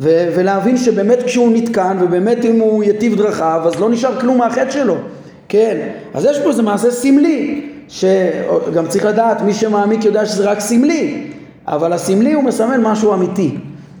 ולהבין 0.00 0.76
שבאמת 0.76 1.22
כשהוא 1.22 1.52
נתקן 1.52 1.96
ובאמת 2.00 2.44
אם 2.44 2.60
הוא 2.60 2.84
יטיב 2.84 3.16
דרכיו 3.16 3.60
אז 3.64 3.80
לא 3.80 3.90
נשאר 3.90 4.20
כלום 4.20 4.38
מהחטא 4.38 4.70
שלו, 4.70 4.94
כן, 5.48 5.88
אז 6.14 6.24
יש 6.24 6.38
פה 6.38 6.48
איזה 6.48 6.62
מעשה 6.62 6.90
סמלי 6.90 7.62
שגם 7.88 8.86
צריך 8.88 9.04
לדעת, 9.04 9.42
מי 9.42 9.54
שמעמיק 9.54 10.04
יודע 10.04 10.26
שזה 10.26 10.50
רק 10.50 10.60
סמלי 10.60 11.22
אבל 11.66 11.92
הסמלי 11.92 12.32
הוא 12.32 12.44
מסמל 12.44 12.80
משהו 12.82 13.14
אמיתי 13.14 13.50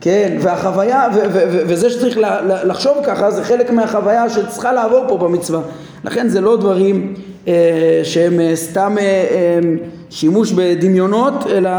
כן, 0.06 0.36
והחוויה, 0.40 1.08
ו- 1.14 1.18
ו- 1.18 1.42
ו- 1.50 1.62
וזה 1.66 1.90
שצריך 1.90 2.18
לחשוב 2.64 2.96
ככה 3.06 3.30
זה 3.30 3.44
חלק 3.44 3.70
מהחוויה 3.70 4.30
שצריכה 4.30 4.72
לעבור 4.72 5.04
פה 5.08 5.16
במצווה. 5.18 5.60
לכן 6.04 6.28
זה 6.28 6.40
לא 6.40 6.56
דברים 6.56 7.14
אה, 7.48 8.00
שהם 8.02 8.40
אה, 8.40 8.56
סתם 8.56 8.96
אה, 8.98 9.04
אה, 9.04 9.58
שימוש 10.10 10.52
בדמיונות, 10.52 11.46
אלא 11.46 11.70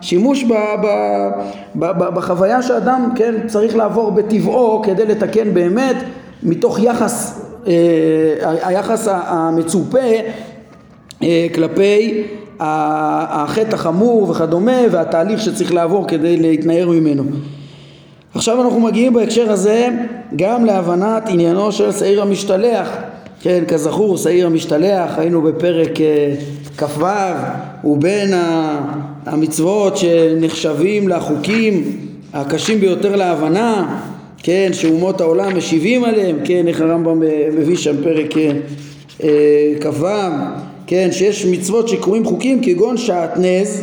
שימוש 0.00 0.44
ב- 0.44 0.52
ב- 0.52 1.30
ב- 1.74 1.98
ב- 1.98 2.14
בחוויה 2.14 2.62
שאדם, 2.62 3.10
כן, 3.16 3.34
צריך 3.46 3.76
לעבור 3.76 4.10
בטבעו 4.10 4.82
כדי 4.82 5.06
לתקן 5.06 5.54
באמת 5.54 5.96
מתוך 6.42 6.78
יחס, 6.78 7.40
אה, 7.66 7.72
היחס 8.62 9.08
המצופה 9.10 9.98
אה, 11.22 11.46
כלפי 11.54 12.24
החטא 12.60 13.74
החמור 13.74 14.30
וכדומה 14.30 14.78
והתהליך 14.90 15.40
שצריך 15.40 15.74
לעבור 15.74 16.08
כדי 16.08 16.36
להתנער 16.36 16.88
ממנו. 16.88 17.22
עכשיו 18.34 18.62
אנחנו 18.62 18.80
מגיעים 18.80 19.12
בהקשר 19.12 19.52
הזה 19.52 19.88
גם 20.36 20.64
להבנת 20.64 21.28
עניינו 21.28 21.72
של 21.72 21.92
שעיר 21.92 22.22
המשתלח. 22.22 22.90
כן, 23.40 23.64
כזכור, 23.68 24.16
שעיר 24.16 24.46
המשתלח, 24.46 25.18
היינו 25.18 25.42
בפרק 25.42 25.90
כ"ו 26.76 27.06
הוא 27.82 27.98
בין 27.98 28.30
המצוות 29.26 29.96
שנחשבים 29.96 31.08
לחוקים 31.08 31.98
הקשים 32.32 32.80
ביותר 32.80 33.16
להבנה, 33.16 34.00
כן, 34.42 34.70
שאומות 34.72 35.20
העולם 35.20 35.56
משיבים 35.56 36.04
עליהם, 36.04 36.36
כן, 36.44 36.68
איך 36.68 36.80
הרמב"ם 36.80 37.22
מביא 37.56 37.76
שם 37.76 38.02
פרק 38.02 38.34
אה, 39.22 39.28
כ"ו, 39.80 40.06
כן, 40.86 41.08
שיש 41.12 41.46
מצוות 41.46 41.88
שקוראים 41.88 42.24
חוקים 42.24 42.60
כגון 42.62 42.96
שעטנז, 42.96 43.82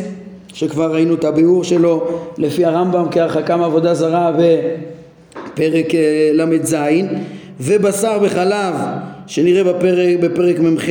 שכבר 0.54 0.92
ראינו 0.94 1.14
את 1.14 1.24
הביאור 1.24 1.64
שלו 1.64 2.06
לפי 2.38 2.64
הרמב"ם 2.64 3.04
כהרחקה 3.10 3.56
מעבודה 3.56 3.94
זרה 3.94 4.32
בפרק 4.32 5.94
אה, 5.94 6.30
ל"ז, 6.32 6.76
ובשר 7.60 8.18
בחלב 8.18 8.74
שנראה 9.26 9.64
בפרק, 9.64 10.18
בפרק 10.20 10.58
מ"ח. 10.58 10.88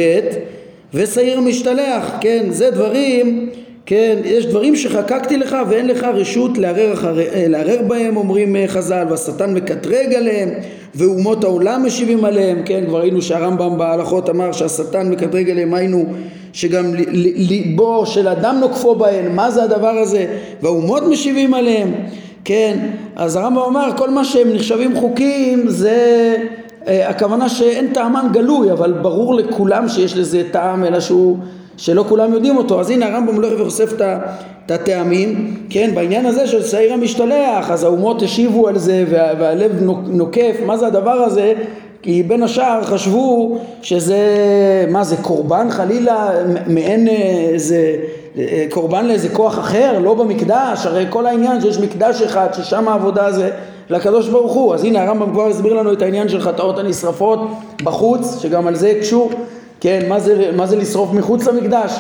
ושעיר 0.94 1.40
משתלח, 1.40 2.12
כן, 2.22 2.46
זה 2.50 2.72
דברים, 2.72 3.50
כן, 3.86 4.18
יש 4.24 4.46
דברים 4.46 4.76
שחקקתי 4.76 5.38
לך 5.38 5.56
ואין 5.70 5.88
לך 5.88 6.04
רשות 6.04 6.58
לערער, 6.58 6.94
אחרי, 6.94 7.30
אה, 7.30 7.46
לערער 7.48 7.82
בהם 7.88 8.18
אומרים 8.18 8.56
אה, 8.56 8.68
חז"ל 8.68 9.06
והשטן 9.10 9.54
מקטרג 9.54 10.14
עליהם 10.14 10.50
ואומות 10.96 11.44
העולם 11.44 11.86
משיבים 11.86 12.26
עליהם, 12.26 12.62
כן, 12.66 12.84
כבר 12.88 13.00
ראינו 13.00 13.22
שהרמב"ם 13.22 13.78
בהלכות 13.78 14.30
אמר 14.30 14.52
שהשטן 14.52 15.10
מקטרג 15.10 15.50
עליהם 15.50 15.74
היינו 15.74 16.06
שגם 16.54 16.94
ליבו 17.36 18.06
של 18.06 18.28
אדם 18.28 18.58
נוקפו 18.60 18.96
בהן, 18.96 19.36
מה 19.36 19.52
זה 19.52 19.64
הדבר 19.64 19.90
הזה 19.90 20.26
והאומות 20.62 21.04
משיבים 21.04 21.54
עליהם, 21.54 21.94
כן, 22.46 22.80
אז 23.16 23.36
הרמב"ם 23.36 23.62
אמר 23.62 23.90
כל 23.98 24.10
מה 24.10 24.26
שהם 24.26 24.54
נחשבים 24.54 24.96
חוקים 24.96 25.68
זה 25.68 26.36
אה, 26.88 27.10
הכוונה 27.10 27.50
שאין 27.50 27.94
טעמן 27.94 28.28
גלוי, 28.32 28.72
אבל 28.72 28.94
ברור 29.02 29.36
לכולם 29.36 29.90
שיש 29.90 30.18
לזה 30.18 30.44
טעם, 30.52 30.84
אלא 30.84 31.00
שהוא, 31.00 31.38
שלא 31.78 32.06
כולם 32.10 32.34
יודעים 32.34 32.58
אותו. 32.58 32.80
אז 32.80 32.90
הנה 32.90 33.06
הרמב"ם 33.08 33.36
הולך 33.36 33.54
וחושף 33.60 33.94
את 34.66 34.72
הטעמים, 34.72 35.56
כן, 35.70 35.92
בעניין 35.96 36.26
הזה 36.26 36.48
של 36.48 36.64
שעיר 36.64 36.94
המשתלח, 36.94 37.72
אז 37.72 37.84
האומות 37.84 38.22
השיבו 38.22 38.68
על 38.68 38.78
זה 38.78 39.06
והלב 39.10 39.72
נוקף, 40.08 40.56
מה 40.66 40.78
זה 40.78 40.88
הדבר 40.88 41.12
הזה? 41.12 41.54
כי 42.02 42.24
בין 42.24 42.44
השאר 42.44 42.84
חשבו 42.84 43.58
שזה, 43.82 44.18
מה 44.90 45.04
זה 45.04 45.18
קורבן 45.18 45.70
חלילה, 45.70 46.30
מעין 46.68 47.08
איזה 47.08 47.96
אה, 48.38 48.66
קורבן 48.70 49.06
לאיזה 49.06 49.30
כוח 49.30 49.60
אחר, 49.60 50.00
לא 50.00 50.14
במקדש, 50.14 50.86
הרי 50.86 51.06
כל 51.10 51.26
העניין 51.26 51.62
שיש 51.62 51.80
מקדש 51.80 52.22
אחד 52.22 52.48
ששם 52.54 52.88
העבודה 52.88 53.32
זה 53.32 53.50
לקדוש 53.90 54.30
ברוך 54.30 54.54
הוא. 54.54 54.74
אז 54.74 54.84
הנה 54.84 55.04
הרמב"ם 55.04 55.32
כבר 55.32 55.48
הסביר 55.48 55.74
לנו 55.74 55.94
את 55.94 56.02
העניין 56.02 56.30
של 56.30 56.42
חטאות 56.42 56.80
הנשרפות 56.80 57.40
בחוץ, 57.84 58.40
שגם 58.42 58.68
על 58.68 58.76
זה 58.76 58.94
קשור, 59.02 59.32
כן, 59.80 60.06
מה 60.10 60.20
זה, 60.20 60.52
מה 60.56 60.66
זה 60.66 60.76
לשרוף 60.76 61.14
מחוץ 61.14 61.48
למקדש? 61.48 62.00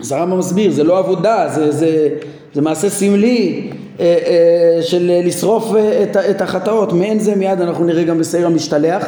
אז 0.00 0.12
הרמב"ם 0.12 0.38
מסביר, 0.38 0.70
זה 0.70 0.84
לא 0.84 0.98
עבודה, 0.98 1.48
זה, 1.48 1.72
זה, 1.72 2.08
זה 2.54 2.62
מעשה 2.62 2.90
סמלי 2.90 3.70
אה, 4.00 4.04
אה, 4.26 4.82
של 4.82 5.12
לשרוף 5.24 5.74
אה, 5.74 6.04
את, 6.30 6.40
החטאות, 6.40 6.92
מעין 6.92 7.18
זה 7.18 7.36
מיד 7.36 7.60
אנחנו 7.60 7.84
נראה 7.84 8.04
גם 8.04 8.18
בשעיר 8.18 8.46
המשתלח, 8.46 9.06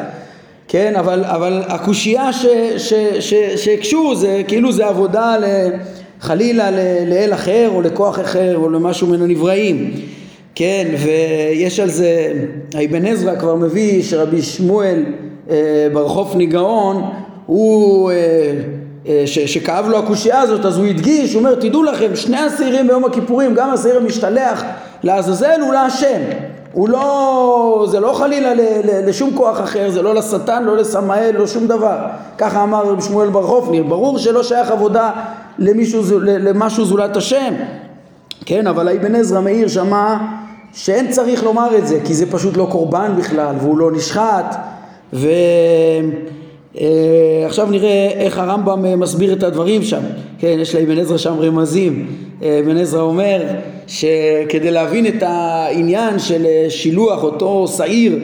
כן, 0.68 0.96
אבל, 0.96 1.24
אבל 1.24 1.62
הקושייה 1.66 2.30
שהקשו 3.56 4.14
זה 4.14 4.42
כאילו 4.48 4.72
זה 4.72 4.86
עבודה 4.86 5.36
חלילה 6.20 6.70
לאל 7.06 7.30
אחר 7.34 7.70
או 7.74 7.82
לכוח 7.82 8.20
אחר 8.20 8.56
או 8.56 8.70
למשהו 8.70 9.06
מן 9.06 9.22
הנבראים. 9.22 9.90
כן, 10.54 10.94
ויש 10.98 11.80
על 11.80 11.90
זה, 11.90 12.32
האבן 12.74 13.06
עזרא 13.06 13.38
כבר 13.38 13.54
מביא 13.54 14.02
שרבי 14.02 14.42
שמואל 14.42 15.04
אה, 15.50 15.88
ניגאון, 16.34 17.02
הוא, 17.46 18.10
ש, 19.06 19.38
שכאב 19.38 19.88
לו 19.88 19.98
הקושייה 19.98 20.40
הזאת, 20.40 20.64
אז 20.64 20.78
הוא 20.78 20.86
הדגיש, 20.86 21.34
הוא 21.34 21.38
אומר, 21.40 21.54
תדעו 21.54 21.82
לכם, 21.82 22.16
שני 22.16 22.38
השעירים 22.38 22.86
ביום 22.86 23.04
הכיפורים, 23.04 23.54
גם 23.54 23.70
השעיר 23.70 23.96
המשתלח 23.96 24.62
לעזאזל 25.02 25.60
הוא 25.60 25.72
להשם. 25.72 26.20
הוא 26.72 26.88
לא, 26.88 27.86
זה 27.90 28.00
לא 28.00 28.12
חלילה 28.12 28.54
ל, 28.54 28.60
ל, 28.60 29.08
לשום 29.08 29.30
כוח 29.34 29.60
אחר, 29.60 29.90
זה 29.90 30.02
לא 30.02 30.14
לשטן, 30.14 30.62
לא 30.64 30.76
לסמאל, 30.76 31.34
לא 31.38 31.46
שום 31.46 31.66
דבר. 31.66 31.98
ככה 32.38 32.62
אמר 32.62 33.00
שמואל 33.00 33.28
בר 33.28 33.42
חופניר, 33.42 33.82
ברור 33.82 34.18
שלא 34.18 34.42
שייך 34.42 34.70
עבודה 34.70 35.10
למישהו, 35.58 36.20
למשהו 36.20 36.84
זולת 36.84 37.16
השם. 37.16 37.54
כן, 38.46 38.66
אבל 38.66 38.88
האבן 38.88 39.14
עזרא 39.14 39.40
מאיר 39.40 39.68
שמע 39.68 40.16
שאין 40.72 41.10
צריך 41.10 41.44
לומר 41.44 41.78
את 41.78 41.86
זה, 41.86 42.00
כי 42.04 42.14
זה 42.14 42.32
פשוט 42.32 42.56
לא 42.56 42.68
קורבן 42.70 43.12
בכלל, 43.18 43.54
והוא 43.60 43.78
לא 43.78 43.92
נשחט, 43.92 44.56
ועכשיו 45.12 46.43
אה, 46.80 47.64
נראה 47.70 48.08
איך 48.14 48.38
הרמב"ם 48.38 48.84
אה, 48.84 48.96
מסביר 48.96 49.32
את 49.32 49.42
הדברים 49.42 49.82
שם, 49.82 50.00
כן, 50.38 50.56
יש 50.60 50.74
לאבן 50.74 50.98
עזרא 50.98 51.16
שם 51.16 51.34
רמזים, 51.40 52.06
אה, 52.42 52.60
אבן 52.64 52.76
עזרא 52.76 53.02
אומר 53.02 53.42
שכדי 53.86 54.70
להבין 54.70 55.06
את 55.06 55.22
העניין 55.22 56.18
של 56.18 56.46
שילוח 56.68 57.22
אותו 57.22 57.68
שעיר 57.68 58.18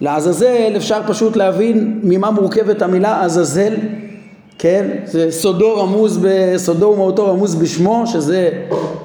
לעזאזל, 0.00 0.72
אפשר 0.76 1.00
פשוט 1.06 1.36
להבין 1.36 2.00
ממה 2.02 2.30
מורכבת 2.30 2.82
המילה 2.82 3.24
עזאזל, 3.24 3.74
כן, 4.58 4.86
זה 5.04 5.30
סודו 5.30 5.76
רמוז, 5.76 6.26
סודו 6.56 6.86
ומהותו 6.86 7.26
רמוז 7.26 7.54
בשמו, 7.54 8.06
שזה, 8.06 8.50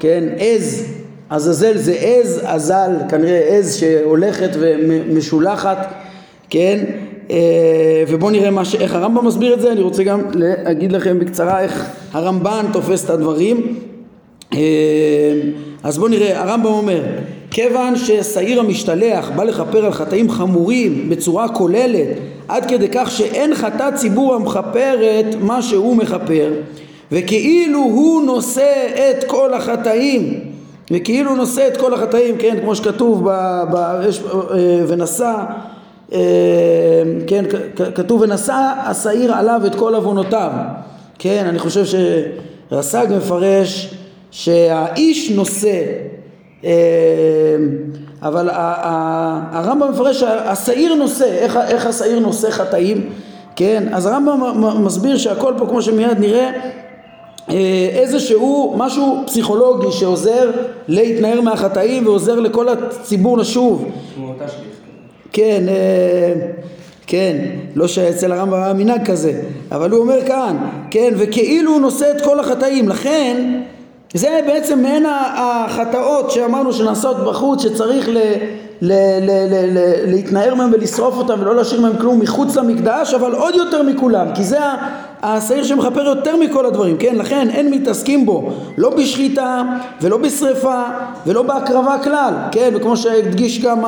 כן, 0.00 0.24
עז. 0.38 0.86
עזאזל 1.30 1.76
זה 1.76 1.92
עז, 1.92 2.40
עזל, 2.44 2.90
כנראה 3.08 3.40
עז 3.48 3.76
שהולכת 3.76 4.50
ומשולחת, 4.60 5.94
כן? 6.50 6.84
אה, 7.30 8.04
ובואו 8.08 8.30
נראה 8.30 8.64
ש... 8.64 8.74
איך 8.74 8.94
הרמב"ם 8.94 9.26
מסביר 9.26 9.54
את 9.54 9.60
זה, 9.60 9.72
אני 9.72 9.80
רוצה 9.80 10.02
גם 10.02 10.20
להגיד 10.34 10.92
לכם 10.92 11.18
בקצרה 11.18 11.60
איך 11.60 11.90
הרמב"ן 12.12 12.66
תופס 12.72 13.04
את 13.04 13.10
הדברים. 13.10 13.78
אה, 14.54 14.58
אז 15.82 15.98
בואו 15.98 16.08
נראה, 16.10 16.40
הרמב"ם 16.40 16.72
אומר, 16.72 17.02
כיוון 17.50 17.96
ששעיר 17.96 18.60
המשתלח 18.60 19.30
בא 19.36 19.44
לכפר 19.44 19.86
על 19.86 19.92
חטאים 19.92 20.30
חמורים 20.30 21.10
בצורה 21.10 21.48
כוללת 21.48 22.08
עד 22.48 22.70
כדי 22.70 22.88
כך 22.92 23.10
שאין 23.10 23.54
חטאת 23.54 23.94
ציבור 23.94 24.34
המכפרת 24.34 25.26
מה 25.40 25.62
שהוא 25.62 25.96
מכפר 25.96 26.52
וכאילו 27.12 27.78
הוא 27.78 28.22
נושא 28.22 28.86
את 29.10 29.24
כל 29.24 29.54
החטאים 29.54 30.40
וכאילו 30.90 31.36
נושא 31.36 31.68
את 31.68 31.76
כל 31.76 31.94
החטאים, 31.94 32.36
כן, 32.38 32.58
כמו 32.60 32.74
שכתוב 32.74 33.22
ב... 33.24 33.62
ב 33.72 34.00
יש, 34.08 34.22
אה, 34.50 34.84
ונשא, 34.88 35.34
כן, 37.26 37.44
כתוב 37.94 38.20
ונשא 38.20 38.72
השעיר 38.86 39.34
עליו 39.34 39.60
את 39.66 39.74
כל 39.74 39.94
עוונותיו, 39.94 40.50
כן, 41.18 41.46
אני 41.48 41.58
חושב 41.58 41.84
שרס"ג 41.84 43.06
מפרש 43.16 43.94
שהאיש 44.30 45.30
נושא, 45.30 45.82
אה, 46.64 46.70
אבל 48.22 48.48
הרמב"ם 49.52 49.90
מפרש 49.90 50.20
שהשעיר 50.20 50.94
נושא, 50.94 51.24
איך, 51.24 51.56
איך 51.56 51.86
השעיר 51.86 52.18
נושא 52.18 52.50
חטאים, 52.50 53.10
כן, 53.56 53.88
אז 53.92 54.06
הרמב"ם 54.06 54.84
מסביר 54.84 55.16
שהכל 55.16 55.54
פה 55.58 55.66
כמו 55.66 55.82
שמיד 55.82 56.20
נראה 56.20 56.50
אה, 57.50 57.88
איזשהו 57.92 58.74
משהו 58.76 59.22
פסיכולוגי 59.26 59.92
שעוזר 59.92 60.50
להתנער 60.88 61.40
מהחטאים 61.40 62.06
ועוזר 62.06 62.40
לכל 62.40 62.68
הציבור 62.68 63.38
לשוב. 63.38 63.84
כן, 64.16 64.22
אה, 64.40 64.46
כן, 67.06 67.36
לא 67.74 67.88
שאצל 67.88 68.32
הרמב"ם 68.32 68.62
היה 68.62 68.72
מנהג 68.72 69.06
כזה, 69.06 69.32
אבל 69.72 69.90
הוא 69.90 70.00
אומר 70.00 70.26
כאן, 70.26 70.56
כן, 70.90 71.14
וכאילו 71.18 71.72
הוא 71.72 71.80
נושא 71.80 72.10
את 72.16 72.20
כל 72.20 72.40
החטאים, 72.40 72.88
לכן 72.88 73.60
זה 74.14 74.40
בעצם 74.46 74.82
מעין 74.82 75.06
החטאות 75.36 76.30
שאמרנו 76.30 76.72
שנעשות 76.72 77.16
בחוץ 77.26 77.62
שצריך 77.62 78.08
ל... 78.08 78.18
ל- 78.82 78.92
ל- 79.22 79.46
ל- 79.50 79.78
ל- 79.78 80.10
להתנער 80.10 80.54
מהם 80.54 80.70
ולשרוף 80.72 81.14
אותם 81.16 81.34
ולא 81.40 81.56
להשאיר 81.56 81.80
מהם 81.80 81.96
כלום 82.00 82.20
מחוץ 82.20 82.56
למקדש 82.56 83.14
אבל 83.14 83.34
עוד 83.34 83.54
יותר 83.54 83.82
מכולם 83.82 84.26
כי 84.34 84.44
זה 84.44 84.58
השעיר 85.22 85.64
שמכפר 85.64 86.04
יותר 86.04 86.36
מכל 86.36 86.66
הדברים 86.66 86.96
כן? 86.96 87.14
לכן 87.14 87.48
אין 87.50 87.70
מתעסקים 87.70 88.26
בו 88.26 88.50
לא 88.78 88.90
בשחיטה 88.96 89.62
ולא 90.00 90.16
בשריפה 90.16 90.82
ולא 91.26 91.42
בהקרבה 91.42 91.98
כלל 92.04 92.34
כן? 92.52 92.70
וכמו 92.74 92.96
שהדגיש 92.96 93.60
גם 93.60 93.82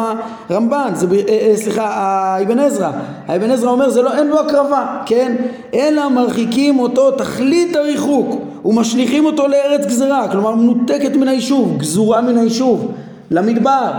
הרמב"ן 0.49 0.91
זה, 0.95 1.07
אה, 1.13 1.49
אה, 1.51 1.57
סליחה 1.57 1.87
האבן 1.87 2.59
עזרא. 2.59 2.91
האבן 3.29 3.51
עזרא 3.51 3.71
אומר 3.71 3.91
זה 3.91 4.03
לא 4.03 4.13
אין 4.13 4.31
בו 4.31 4.41
הקרבה 4.41 5.03
כן? 5.07 5.37
אלא 5.75 6.09
מרחיקים 6.09 6.79
אותו 6.79 7.11
תכלית 7.11 7.77
הריחוק 7.77 8.43
ומשליכים 8.65 9.25
אותו 9.25 9.49
לארץ 9.49 9.87
גזרה 9.87 10.29
כלומר 10.29 10.55
מנותקת 10.55 11.17
מן 11.17 11.29
היישוב 11.29 11.79
גזורה 11.79 12.21
מן 12.21 12.39
היישוב 12.39 12.93
למדבר, 13.31 13.91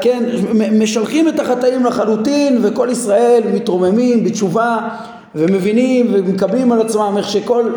כן, 0.00 0.22
משלחים 0.72 1.28
את 1.28 1.40
החטאים 1.40 1.84
לחלוטין 1.84 2.58
וכל 2.62 2.88
ישראל 2.90 3.42
מתרוממים 3.54 4.24
בתשובה 4.24 4.88
ומבינים 5.34 6.06
ומקבלים 6.12 6.72
על 6.72 6.80
עצמם 6.80 7.14
איך 7.16 7.28
שכל, 7.28 7.72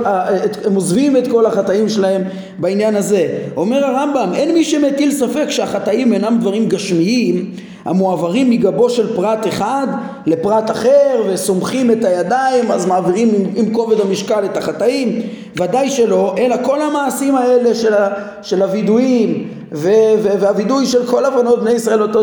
הם 0.66 0.76
עוזבים 0.76 1.18
את 1.18 1.28
כל 1.28 1.46
החטאים 1.46 1.90
שלהם 1.90 2.22
בעניין 2.58 2.96
הזה. 2.96 3.38
אומר 3.56 3.86
הרמב"ם, 3.86 4.30
אין 4.34 4.54
מי 4.54 4.64
שמטיל 4.64 5.12
ספק 5.12 5.50
שהחטאים 5.50 6.14
אינם 6.14 6.38
דברים 6.40 6.70
גשמיים 6.70 7.52
המועברים 7.86 8.50
מגבו 8.50 8.90
של 8.90 9.16
פרט 9.16 9.48
אחד 9.48 9.88
לפרט 10.26 10.72
אחר 10.72 11.22
וסומכים 11.30 11.92
את 11.92 12.06
הידיים 12.06 12.72
אז 12.72 12.86
מעבירים 12.86 13.30
עם, 13.36 13.44
עם 13.56 13.74
כובד 13.74 14.00
המשקל 14.00 14.46
את 14.46 14.58
החטאים 14.58 15.22
ודאי 15.56 15.90
שלא 15.90 16.36
אלא 16.38 16.56
כל 16.64 16.82
המעשים 16.82 17.36
האלה 17.36 17.76
של, 17.76 17.94
של 18.42 18.62
הווידויים 18.62 19.50
והווידוי 19.72 20.86
של 20.86 21.06
כל 21.06 21.26
הבנות 21.26 21.60
בני 21.62 21.72
ישראל 21.72 22.02
אותו 22.02 22.22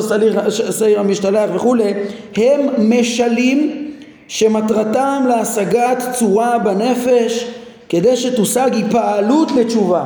שעיר 0.70 1.00
המשתלח 1.00 1.50
וכולי 1.54 1.94
הם 2.36 2.60
משלים 2.78 3.89
שמטרתם 4.30 5.24
להשגת 5.28 6.04
צורה 6.12 6.58
בנפש 6.58 7.46
כדי 7.88 8.16
שתושג 8.16 8.70
היפעלות 8.72 9.52
לתשובה. 9.52 10.04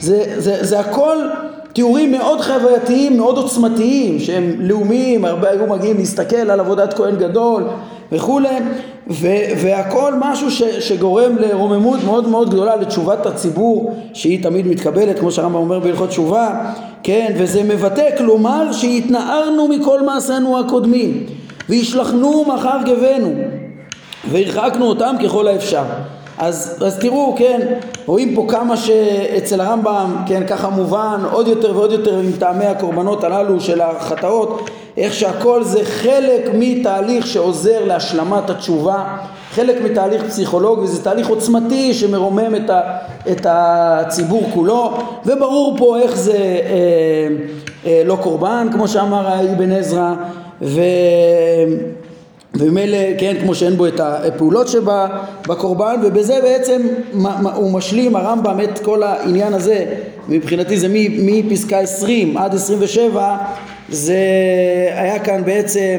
זה, 0.00 0.34
זה, 0.38 0.64
זה 0.64 0.80
הכל 0.80 1.16
תיאורים 1.72 2.12
מאוד 2.12 2.40
חווייתיים, 2.40 3.16
מאוד 3.16 3.36
עוצמתיים, 3.36 4.20
שהם 4.20 4.54
לאומיים, 4.58 5.24
הרבה 5.24 5.50
היו 5.50 5.66
מגיעים 5.66 5.96
להסתכל 5.96 6.36
על 6.36 6.60
עבודת 6.60 6.94
כהן 6.94 7.16
גדול 7.16 7.64
וכולי, 8.12 8.56
והכל 9.56 10.12
משהו 10.20 10.50
ש, 10.50 10.62
שגורם 10.62 11.36
לרוממות 11.38 12.04
מאוד 12.04 12.28
מאוד 12.28 12.50
גדולה 12.50 12.76
לתשובת 12.76 13.26
הציבור, 13.26 13.94
שהיא 14.12 14.42
תמיד 14.42 14.66
מתקבלת, 14.66 15.18
כמו 15.18 15.32
שהרמב"ם 15.32 15.56
אומר 15.56 15.78
בהלכות 15.78 16.08
תשובה, 16.08 16.72
כן, 17.02 17.34
וזה 17.38 17.62
מבטא, 17.62 18.16
כלומר 18.18 18.72
שהתנערנו 18.72 19.68
מכל 19.68 20.02
מעשינו 20.02 20.60
הקודמים, 20.60 21.26
והשלכנו 21.68 22.44
מאחר 22.44 22.78
גבנו, 22.84 23.32
והרחקנו 24.30 24.88
אותם 24.88 25.14
ככל 25.24 25.48
האפשר. 25.48 25.84
אז, 26.38 26.82
אז 26.86 26.98
תראו, 26.98 27.34
כן, 27.38 27.60
רואים 28.06 28.34
פה 28.34 28.46
כמה 28.48 28.76
שאצל 28.76 29.60
הרמב"ם, 29.60 30.16
כן, 30.26 30.46
ככה 30.46 30.70
מובן 30.70 31.20
עוד 31.32 31.48
יותר 31.48 31.76
ועוד 31.76 31.92
יותר 31.92 32.18
עם 32.18 32.32
טעמי 32.38 32.64
הקורבנות 32.64 33.24
הללו 33.24 33.60
של 33.60 33.80
החטאות, 33.80 34.70
איך 34.96 35.14
שהכל 35.14 35.64
זה 35.64 35.84
חלק 35.84 36.50
מתהליך 36.54 37.26
שעוזר 37.26 37.84
להשלמת 37.84 38.50
התשובה, 38.50 39.04
חלק 39.50 39.76
מתהליך 39.84 40.24
פסיכולוגי, 40.24 40.80
וזה 40.80 41.04
תהליך 41.04 41.28
עוצמתי 41.28 41.94
שמרומם 41.94 42.54
את, 42.54 42.70
ה, 42.70 42.80
את 43.30 43.46
הציבור 43.50 44.42
כולו, 44.54 44.92
וברור 45.26 45.76
פה 45.78 45.98
איך 45.98 46.16
זה 46.16 46.32
אה, 46.32 47.28
אה, 47.86 48.02
לא 48.04 48.18
קורבן, 48.22 48.68
כמו 48.72 48.88
שאמר 48.88 49.40
אבן 49.52 49.72
עזרא, 49.72 50.12
ו... 50.62 50.80
וממילא, 52.58 52.98
כן, 53.18 53.36
כמו 53.40 53.54
שאין 53.54 53.76
בו 53.76 53.86
את 53.86 54.00
הפעולות 54.00 54.68
שבקורבן, 54.68 55.96
ובזה 56.04 56.38
בעצם 56.42 56.82
הוא 57.54 57.72
משלים 57.72 58.16
הרמב"ם 58.16 58.60
את 58.60 58.78
כל 58.78 59.02
העניין 59.02 59.54
הזה, 59.54 59.84
מבחינתי 60.28 60.76
זה 60.76 60.86
מפסקה 61.18 61.78
20 61.78 62.36
עד 62.36 62.54
27, 62.54 63.36
זה 63.88 64.18
היה 64.94 65.18
כאן 65.18 65.44
בעצם 65.44 65.96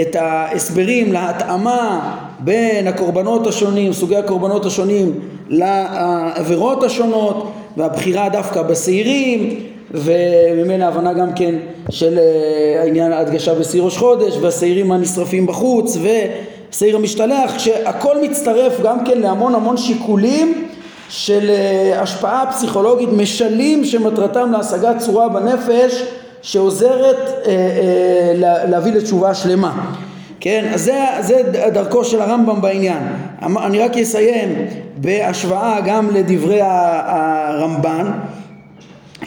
את 0.00 0.16
ההסברים 0.16 1.12
להתאמה 1.12 2.14
בין 2.40 2.86
הקורבנות 2.86 3.46
השונים, 3.46 3.92
סוגי 3.92 4.16
הקורבנות 4.16 4.66
השונים 4.66 5.12
לעבירות 5.48 6.82
השונות, 6.82 7.52
והבחירה 7.76 8.28
דווקא 8.28 8.62
בשעירים 8.62 9.60
וממילא 9.90 10.84
הבנה 10.84 11.12
גם 11.12 11.32
כן 11.32 11.54
של 11.90 12.18
אה, 12.18 12.82
העניין 12.82 13.12
ההדגשה 13.12 13.54
בשעיר 13.54 13.82
ראש 13.82 13.96
חודש 13.98 14.36
והשעירים 14.40 14.92
הנשרפים 14.92 15.46
בחוץ 15.46 15.96
ושעיר 15.96 16.96
המשתלח 16.96 17.58
שהכל 17.58 18.22
מצטרף 18.22 18.80
גם 18.82 19.04
כן 19.04 19.18
להמון 19.18 19.54
המון 19.54 19.76
שיקולים 19.76 20.68
של 21.08 21.50
אה, 21.50 22.02
השפעה 22.02 22.52
פסיכולוגית 22.52 23.08
משלים 23.12 23.84
שמטרתם 23.84 24.52
להשגת 24.52 24.98
צורה 24.98 25.28
בנפש 25.28 26.02
שעוזרת 26.42 27.46
אה, 27.46 28.32
להביא 28.68 28.92
לתשובה 28.92 29.34
שלמה 29.34 29.94
כן, 30.40 30.70
אז 30.74 30.82
זה, 30.82 31.04
זה 31.20 31.42
דרכו 31.72 32.04
של 32.04 32.22
הרמב"ם 32.22 32.60
בעניין. 32.60 33.02
אני 33.42 33.78
רק 33.78 33.96
אסיים 33.96 34.66
בהשוואה 34.96 35.80
גם 35.80 36.10
לדברי 36.14 36.60
הרמב"ן 36.62 38.10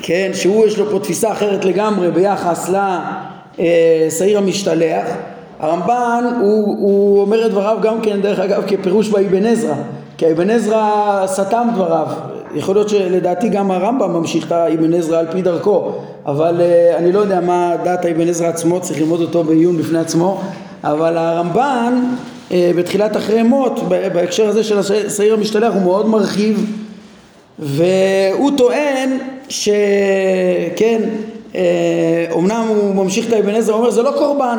כן, 0.01 0.31
שהוא 0.33 0.65
יש 0.65 0.77
לו 0.77 0.91
פה 0.91 0.99
תפיסה 0.99 1.31
אחרת 1.31 1.65
לגמרי 1.65 2.11
ביחס 2.11 2.69
לשעיר 3.59 4.37
המשתלח. 4.37 5.05
הרמב"ן 5.59 6.23
הוא, 6.41 6.77
הוא 6.79 7.21
אומר 7.21 7.45
את 7.45 7.51
דבריו 7.51 7.77
גם 7.81 8.01
כן 8.01 8.21
דרך 8.21 8.39
אגב 8.39 8.63
כפירוש 8.67 9.09
באבן 9.09 9.45
עזרא. 9.45 9.75
כי 10.17 10.31
אבן 10.31 10.49
עזרא 10.49 11.23
סתם 11.27 11.67
דבריו. 11.75 12.07
יכול 12.55 12.75
להיות 12.75 12.89
שלדעתי 12.89 13.49
גם 13.49 13.71
הרמב"ם 13.71 14.13
ממשיך 14.13 14.47
את 14.47 14.51
האבן 14.51 14.93
עזרא 14.93 15.19
על 15.19 15.27
פי 15.31 15.41
דרכו. 15.41 15.91
אבל 16.25 16.55
uh, 16.57 16.97
אני 16.97 17.11
לא 17.11 17.19
יודע 17.19 17.39
מה 17.39 17.73
דעת 17.83 18.05
האבן 18.05 18.29
עזרא 18.29 18.47
עצמו 18.47 18.81
צריך 18.81 18.99
ללמוד 18.99 19.21
אותו 19.21 19.43
בעיון 19.43 19.77
בפני 19.77 19.99
עצמו. 19.99 20.41
אבל 20.83 21.17
הרמב"ן 21.17 22.03
uh, 22.49 22.53
בתחילת 22.77 23.17
אחרי 23.17 23.43
מות 23.43 23.79
בהקשר 23.89 24.47
הזה 24.47 24.63
של 24.63 24.79
השעיר 24.79 25.33
המשתלח 25.33 25.73
הוא 25.73 25.81
מאוד 25.81 26.07
מרחיב. 26.07 26.83
והוא 27.59 28.51
טוען 28.57 29.17
שכן 29.49 31.01
אומנם 32.31 32.65
הוא 32.67 32.95
ממשיך 32.95 33.27
את 33.27 33.33
האבן 33.33 33.55
עזרא, 33.55 33.73
הוא 33.73 33.81
אומר 33.81 33.91
זה 33.91 34.01
לא 34.01 34.11
קורבן, 34.17 34.57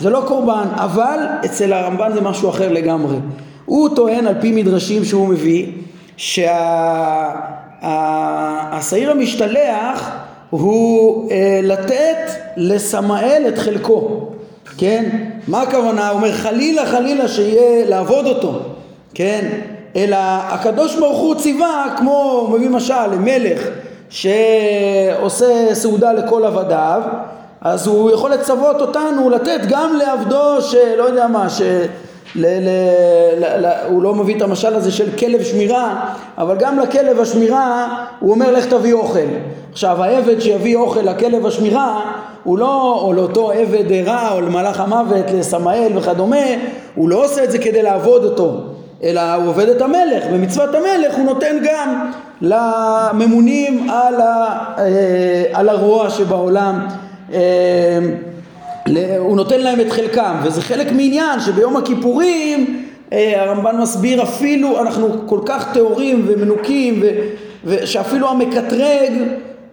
זה 0.00 0.10
לא 0.10 0.24
קורבן, 0.26 0.68
אבל 0.74 1.18
אצל 1.44 1.72
הרמב"ן 1.72 2.10
זה 2.14 2.20
משהו 2.20 2.48
אחר 2.48 2.72
לגמרי. 2.72 3.16
הוא 3.64 3.88
טוען 3.96 4.26
על 4.26 4.34
פי 4.40 4.52
מדרשים 4.52 5.04
שהוא 5.04 5.28
מביא 5.28 5.66
שהשעיר 6.16 6.70
המשתלח 9.10 10.10
הוא 10.50 11.30
אה, 11.30 11.60
לתת 11.62 12.30
לסמאל 12.56 13.44
את 13.48 13.58
חלקו, 13.58 14.28
כן? 14.78 15.10
מה 15.48 15.62
הכוונה? 15.62 16.08
הוא 16.08 16.16
אומר 16.16 16.32
חלילה 16.32 16.86
חלילה 16.86 17.28
שיהיה 17.28 17.88
לעבוד 17.88 18.26
אותו, 18.26 18.60
כן? 19.14 19.48
אלא 19.96 20.16
הקדוש 20.20 20.96
ברוך 20.96 21.18
הוא 21.18 21.34
ציווה 21.34 21.94
כמו, 21.98 22.46
הוא 22.48 22.58
מביא 22.58 22.68
משל 22.68 23.06
למלך 23.12 23.68
שעושה 24.12 25.74
סעודה 25.74 26.12
לכל 26.12 26.44
עבדיו 26.44 27.02
אז 27.60 27.86
הוא 27.86 28.10
יכול 28.10 28.30
לצוות 28.30 28.80
אותנו 28.80 29.30
לתת 29.30 29.60
גם 29.68 29.96
לעבדו 29.98 30.62
שלא 30.62 31.02
יודע 31.02 31.26
מה 31.26 31.50
ש... 31.50 31.62
ל, 32.34 32.46
ל, 32.46 32.68
ל, 33.38 33.66
ל, 33.66 33.72
הוא 33.88 34.02
לא 34.02 34.14
מביא 34.14 34.36
את 34.36 34.42
המשל 34.42 34.74
הזה 34.74 34.92
של 34.92 35.16
כלב 35.18 35.42
שמירה 35.42 36.10
אבל 36.38 36.56
גם 36.56 36.78
לכלב 36.78 37.20
השמירה 37.20 38.04
הוא 38.20 38.30
אומר 38.30 38.52
לך 38.52 38.66
תביא 38.66 38.92
אוכל. 38.92 39.18
עכשיו 39.72 40.02
העבד 40.02 40.40
שיביא 40.40 40.76
אוכל 40.76 41.00
לכלב 41.00 41.46
השמירה 41.46 42.00
הוא 42.44 42.58
לא, 42.58 43.00
או 43.02 43.12
לאותו 43.12 43.50
עבד 43.50 44.06
רע 44.06 44.32
או 44.32 44.40
למלאך 44.40 44.80
המוות 44.80 45.30
לסמאל 45.34 45.92
וכדומה 45.96 46.46
הוא 46.94 47.08
לא 47.08 47.24
עושה 47.24 47.44
את 47.44 47.50
זה 47.50 47.58
כדי 47.58 47.82
לעבוד 47.82 48.24
אותו 48.24 48.56
אלא 49.04 49.34
הוא 49.34 49.48
עובד 49.48 49.68
את 49.68 49.80
המלך, 49.80 50.24
במצוות 50.32 50.74
המלך 50.74 51.14
הוא 51.16 51.24
נותן 51.24 51.56
גם 51.64 52.10
לממונים 52.40 53.90
על, 53.90 54.20
ה, 54.20 54.64
אה, 54.78 55.44
על 55.52 55.68
הרוע 55.68 56.10
שבעולם 56.10 56.86
אה, 57.32 57.38
הוא 59.18 59.36
נותן 59.36 59.60
להם 59.60 59.80
את 59.80 59.92
חלקם 59.92 60.36
וזה 60.44 60.62
חלק 60.62 60.92
מעניין 60.92 61.40
שביום 61.40 61.76
הכיפורים 61.76 62.86
אה, 63.12 63.42
הרמב"ן 63.42 63.76
מסביר 63.76 64.22
אפילו 64.22 64.80
אנחנו 64.80 65.08
כל 65.26 65.40
כך 65.46 65.74
טהורים 65.74 66.24
ומנוקים 66.28 67.02
ושאפילו 67.64 68.28
המקטרג 68.28 69.12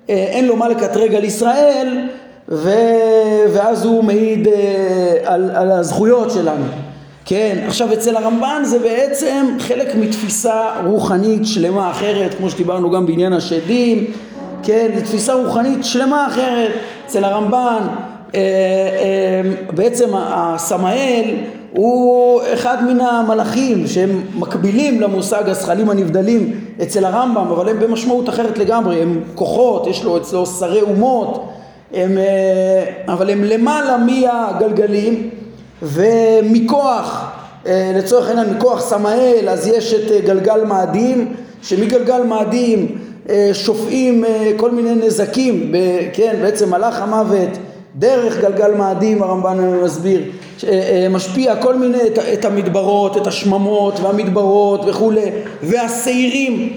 אין 0.09 0.45
לו 0.45 0.55
מה 0.55 0.69
לקטרג 0.69 1.15
על 1.15 1.23
ישראל 1.23 2.07
ו, 2.49 2.69
ואז 3.53 3.85
הוא 3.85 4.03
מעיד 4.03 4.47
על, 5.25 5.51
על 5.55 5.71
הזכויות 5.71 6.31
שלנו 6.31 6.65
כן, 7.29 7.57
עכשיו 7.67 7.93
אצל 7.93 8.15
הרמב"ן 8.15 8.61
זה 8.65 8.79
בעצם 8.79 9.45
חלק 9.59 9.95
מתפיסה 9.95 10.61
רוחנית 10.85 11.41
שלמה 11.45 11.91
אחרת, 11.91 12.33
כמו 12.33 12.49
שדיברנו 12.49 12.91
גם 12.91 13.05
בעניין 13.05 13.33
השדים, 13.33 14.05
כן, 14.63 14.91
זו 14.95 15.01
תפיסה 15.01 15.33
רוחנית 15.33 15.85
שלמה 15.85 16.27
אחרת. 16.27 16.71
אצל 17.05 17.23
הרמב"ן 17.23 17.87
אה, 18.35 18.39
אה, 18.39 19.41
בעצם 19.75 20.09
הסמאל 20.13 21.25
הוא 21.71 22.41
אחד 22.53 22.77
מן 22.83 23.01
המלאכים 23.01 23.87
שהם 23.87 24.21
מקבילים 24.35 25.01
למושג 25.01 25.49
הזכלים 25.49 25.89
הנבדלים 25.89 26.59
אצל 26.81 27.05
הרמב"ם, 27.05 27.47
אבל 27.47 27.69
הם 27.69 27.79
במשמעות 27.79 28.29
אחרת 28.29 28.57
לגמרי, 28.57 29.01
הם 29.01 29.21
כוחות, 29.35 29.87
יש 29.87 30.03
לו 30.03 30.17
אצלו 30.17 30.45
שרי 30.45 30.81
אומות, 30.81 31.49
הם, 31.93 32.17
אה, 32.17 33.13
אבל 33.13 33.29
הם 33.29 33.43
למעלה 33.43 33.97
מהגלגלים 33.97 35.29
ומכוח, 35.81 37.31
אה, 37.67 37.91
לצורך 37.95 38.27
העניין 38.27 38.53
מכוח 38.53 38.81
סמאל, 38.81 39.49
אז 39.49 39.67
יש 39.67 39.93
את 39.93 40.11
אה, 40.11 40.19
גלגל 40.19 40.63
מאדים, 40.63 41.33
שמגלגל 41.61 42.23
מאדים 42.23 42.97
אה, 43.29 43.49
שופעים 43.53 44.23
כל 44.57 44.71
מיני 44.71 44.95
נזקים, 44.95 45.75
כן, 46.13 46.35
בעצם 46.41 46.69
מלאך 46.69 47.01
המוות 47.01 47.49
דרך 47.95 48.37
גלגל 48.41 48.71
מאדים 48.71 49.23
הרמב"ן 49.23 49.57
מסביר 49.83 50.21
משפיע 51.09 51.55
כל 51.55 51.75
מיני 51.75 51.97
את 52.33 52.45
המדברות, 52.45 53.17
את 53.17 53.27
השממות 53.27 53.99
והמדברות 53.99 54.81
וכולי 54.87 55.31
והשעירים 55.63 56.73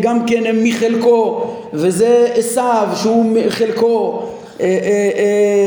גם 0.00 0.26
כן 0.26 0.46
הם 0.46 0.64
מחלקו 0.64 1.44
וזה 1.72 2.28
עשיו 2.34 2.88
שהוא 2.94 3.36
חלקו 3.48 4.22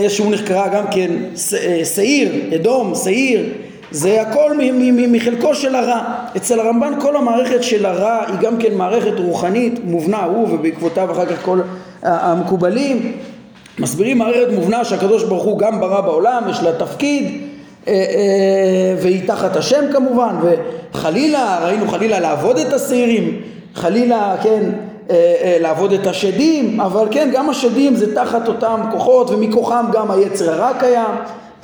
שהוא 0.09 0.31
נחקרה 0.31 0.67
גם 0.67 0.85
כן 0.91 1.11
שעיר, 1.95 2.55
אדום, 2.55 2.93
שעיר 3.03 3.49
זה 3.91 4.21
הכל 4.21 4.51
מחלקו 5.07 5.55
של 5.55 5.75
הרע. 5.75 6.01
אצל 6.37 6.59
הרמב"ן 6.59 6.93
כל 7.01 7.17
המערכת 7.17 7.63
של 7.63 7.85
הרע 7.85 8.23
היא 8.27 8.35
גם 8.41 8.57
כן 8.57 8.73
מערכת 8.73 9.19
רוחנית 9.19 9.79
מובנה, 9.83 10.23
הוא 10.23 10.47
ובעקבותיו 10.53 11.11
אחר 11.11 11.25
כך 11.25 11.45
כל 11.45 11.59
המקובלים 12.03 13.11
מסבירים 13.79 14.17
מערכת 14.17 14.53
מובנה 14.53 14.85
שהקדוש 14.85 15.23
ברוך 15.23 15.43
הוא 15.43 15.59
גם 15.59 15.79
ברא 15.79 16.01
בעולם, 16.01 16.43
יש 16.49 16.63
לה 16.63 16.71
תפקיד 16.73 17.41
אה, 17.87 17.93
אה, 17.93 18.95
והיא 19.01 19.27
תחת 19.27 19.55
השם 19.55 19.85
כמובן 19.93 20.35
וחלילה, 20.41 21.59
ראינו 21.65 21.87
חלילה 21.87 22.19
לעבוד 22.19 22.57
את 22.57 22.73
השעירים, 22.73 23.41
חלילה 23.75 24.35
כן 24.43 24.61
אה, 24.63 24.94
לעבוד 25.59 25.93
את 25.93 26.07
השדים, 26.07 26.81
אבל 26.81 27.07
כן 27.11 27.29
גם 27.33 27.49
השדים 27.49 27.95
זה 27.95 28.15
תחת 28.15 28.47
אותם 28.47 28.81
כוחות 28.91 29.29
ומכוחם 29.29 29.85
גם 29.91 30.11
היצר 30.11 30.51
הרע 30.51 30.71
קיים. 30.79 31.15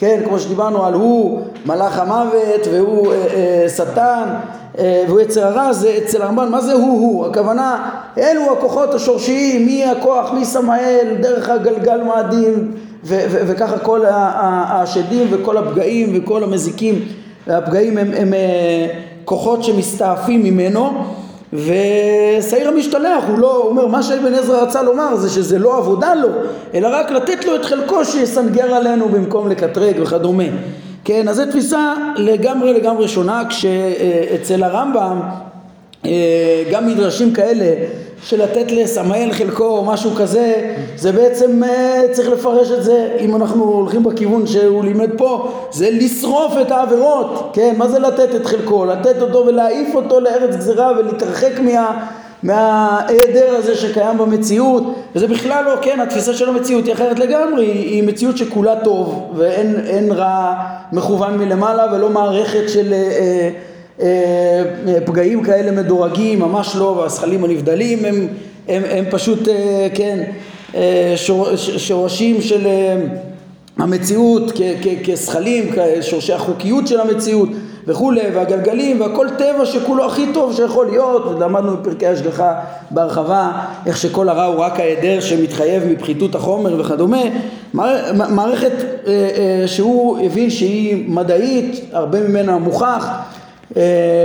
כן, 0.01 0.21
כמו 0.25 0.39
שדיברנו 0.39 0.85
על 0.85 0.93
הוא 0.93 1.41
מלאך 1.65 1.99
המוות 1.99 2.67
והוא 2.71 3.13
אה, 3.13 3.17
אה, 3.33 3.69
שטן 3.69 4.23
אה, 4.79 5.03
והוא 5.07 5.21
יצר 5.21 5.47
הרע, 5.47 5.73
זה 5.73 5.97
אצל 5.97 6.21
הרמב"ן, 6.21 6.49
מה 6.49 6.61
זה 6.61 6.73
הוא 6.73 6.99
הוא? 6.99 7.25
הכוונה, 7.25 7.89
אלו 8.17 8.53
הכוחות 8.53 8.93
השורשיים, 8.93 9.65
מי 9.65 9.85
הכוח, 9.85 10.31
מי 10.31 10.45
סמאל, 10.45 11.15
דרך 11.19 11.49
הגלגל 11.49 12.01
מאדים 12.03 12.71
וככה 13.03 13.79
כל 13.79 14.01
השדים 14.07 15.27
וכל 15.31 15.57
הפגעים 15.57 16.09
וכל 16.13 16.43
המזיקים 16.43 17.05
והפגעים 17.47 17.97
הם, 17.97 18.07
הם, 18.07 18.13
הם 18.17 18.33
כוחות 19.25 19.63
שמסתעפים 19.63 20.43
ממנו 20.43 20.91
ושעיר 21.53 22.67
המשתלח, 22.67 23.23
הוא 23.27 23.39
לא, 23.39 23.55
הוא 23.55 23.69
אומר, 23.69 23.87
מה 23.87 24.03
שאבן 24.03 24.33
עזרא 24.33 24.61
רצה 24.61 24.83
לומר 24.83 25.15
זה 25.15 25.29
שזה 25.29 25.59
לא 25.59 25.77
עבודה 25.77 26.15
לו, 26.15 26.27
אלא 26.73 26.87
רק 26.91 27.11
לתת 27.11 27.45
לו 27.45 27.55
את 27.55 27.65
חלקו 27.65 28.05
שיסנגר 28.05 28.73
עלינו 28.73 29.09
במקום 29.09 29.47
לקטרג 29.47 29.95
וכדומה. 30.01 30.43
כן, 31.05 31.27
אז 31.27 31.35
זו 31.35 31.45
תפיסה 31.45 31.93
לגמרי 32.17 32.73
לגמרי 32.73 33.07
שונה, 33.07 33.43
כשאצל 33.49 34.63
הרמב"ם 34.63 35.19
אה, 36.05 36.63
גם 36.71 36.87
מדרשים 36.87 37.33
כאלה 37.33 37.65
של 38.23 38.43
לתת 38.43 38.71
לסמאל 38.71 39.31
חלקו 39.31 39.63
או 39.63 39.85
משהו 39.85 40.11
כזה, 40.11 40.75
זה 40.95 41.11
בעצם 41.11 41.63
אה, 41.63 42.01
צריך 42.11 42.29
לפרש 42.29 42.71
את 42.71 42.83
זה, 42.83 43.17
אם 43.19 43.35
אנחנו 43.35 43.63
הולכים 43.63 44.03
בכיוון 44.03 44.47
שהוא 44.47 44.83
לימד 44.83 45.09
פה, 45.17 45.51
זה 45.71 45.89
לשרוף 45.91 46.53
את 46.61 46.71
העבירות, 46.71 47.49
כן, 47.53 47.73
מה 47.77 47.87
זה 47.87 47.99
לתת 47.99 48.35
את 48.35 48.45
חלקו? 48.45 48.85
לתת 48.85 49.21
אותו 49.21 49.45
ולהעיף 49.47 49.95
אותו 49.95 50.19
לארץ 50.19 50.55
גזירה 50.55 50.91
ולהתרחק 50.99 51.59
מה... 51.59 52.07
מההיעדר 52.43 53.55
הזה 53.57 53.75
שקיים 53.75 54.17
במציאות? 54.17 54.83
וזה 55.15 55.27
בכלל 55.27 55.65
לא, 55.65 55.75
כן, 55.81 55.99
התפיסה 55.99 56.33
של 56.33 56.49
המציאות 56.49 56.85
היא 56.85 56.93
אחרת 56.93 57.19
לגמרי, 57.19 57.65
היא 57.65 58.03
מציאות 58.03 58.37
שכולה 58.37 58.75
טוב 58.83 59.31
ואין 59.35 60.11
רע 60.11 60.53
מכוון 60.91 61.37
מלמעלה 61.37 61.93
ולא 61.93 62.09
מערכת 62.09 62.69
של 62.69 62.93
אה, 62.93 62.97
אה, 62.97 63.49
פגעים 65.05 65.43
כאלה 65.43 65.71
מדורגים, 65.71 66.39
ממש 66.39 66.75
לא, 66.75 66.83
והזכלים 66.83 67.43
הנבדלים 67.43 68.05
הם, 68.05 68.27
הם, 68.67 68.83
הם 68.89 69.05
פשוט, 69.11 69.47
אה, 69.47 69.87
כן, 69.93 70.23
אה, 70.75 71.13
שור, 71.15 71.55
שורשים 71.55 72.41
של 72.41 72.67
המציאות 73.77 74.51
כזכלים, 75.05 75.71
שורשי 76.01 76.33
החוקיות 76.33 76.87
של 76.87 76.99
המציאות 76.99 77.49
וכולי, 77.87 78.21
והגלגלים 78.33 79.01
והכל 79.01 79.27
טבע 79.37 79.65
שכולו 79.65 80.05
הכי 80.05 80.25
טוב 80.33 80.55
שיכול 80.55 80.87
להיות, 80.87 81.39
למדנו 81.39 81.77
בפרקי 81.77 82.07
השגחה 82.07 82.53
בהרחבה 82.91 83.51
איך 83.85 83.97
שכל 83.97 84.29
הרע 84.29 84.45
הוא 84.45 84.59
רק 84.59 84.79
ההיעדר 84.79 85.19
שמתחייב 85.19 85.83
מפחיתות 85.85 86.35
החומר 86.35 86.79
וכדומה, 86.79 87.21
מערכת 88.13 88.71
שהוא 89.65 90.25
הבין 90.25 90.49
שהיא 90.49 91.09
מדעית, 91.09 91.81
הרבה 91.91 92.19
ממנה 92.19 92.57
מוכח 92.57 93.07
אה, 93.07 93.21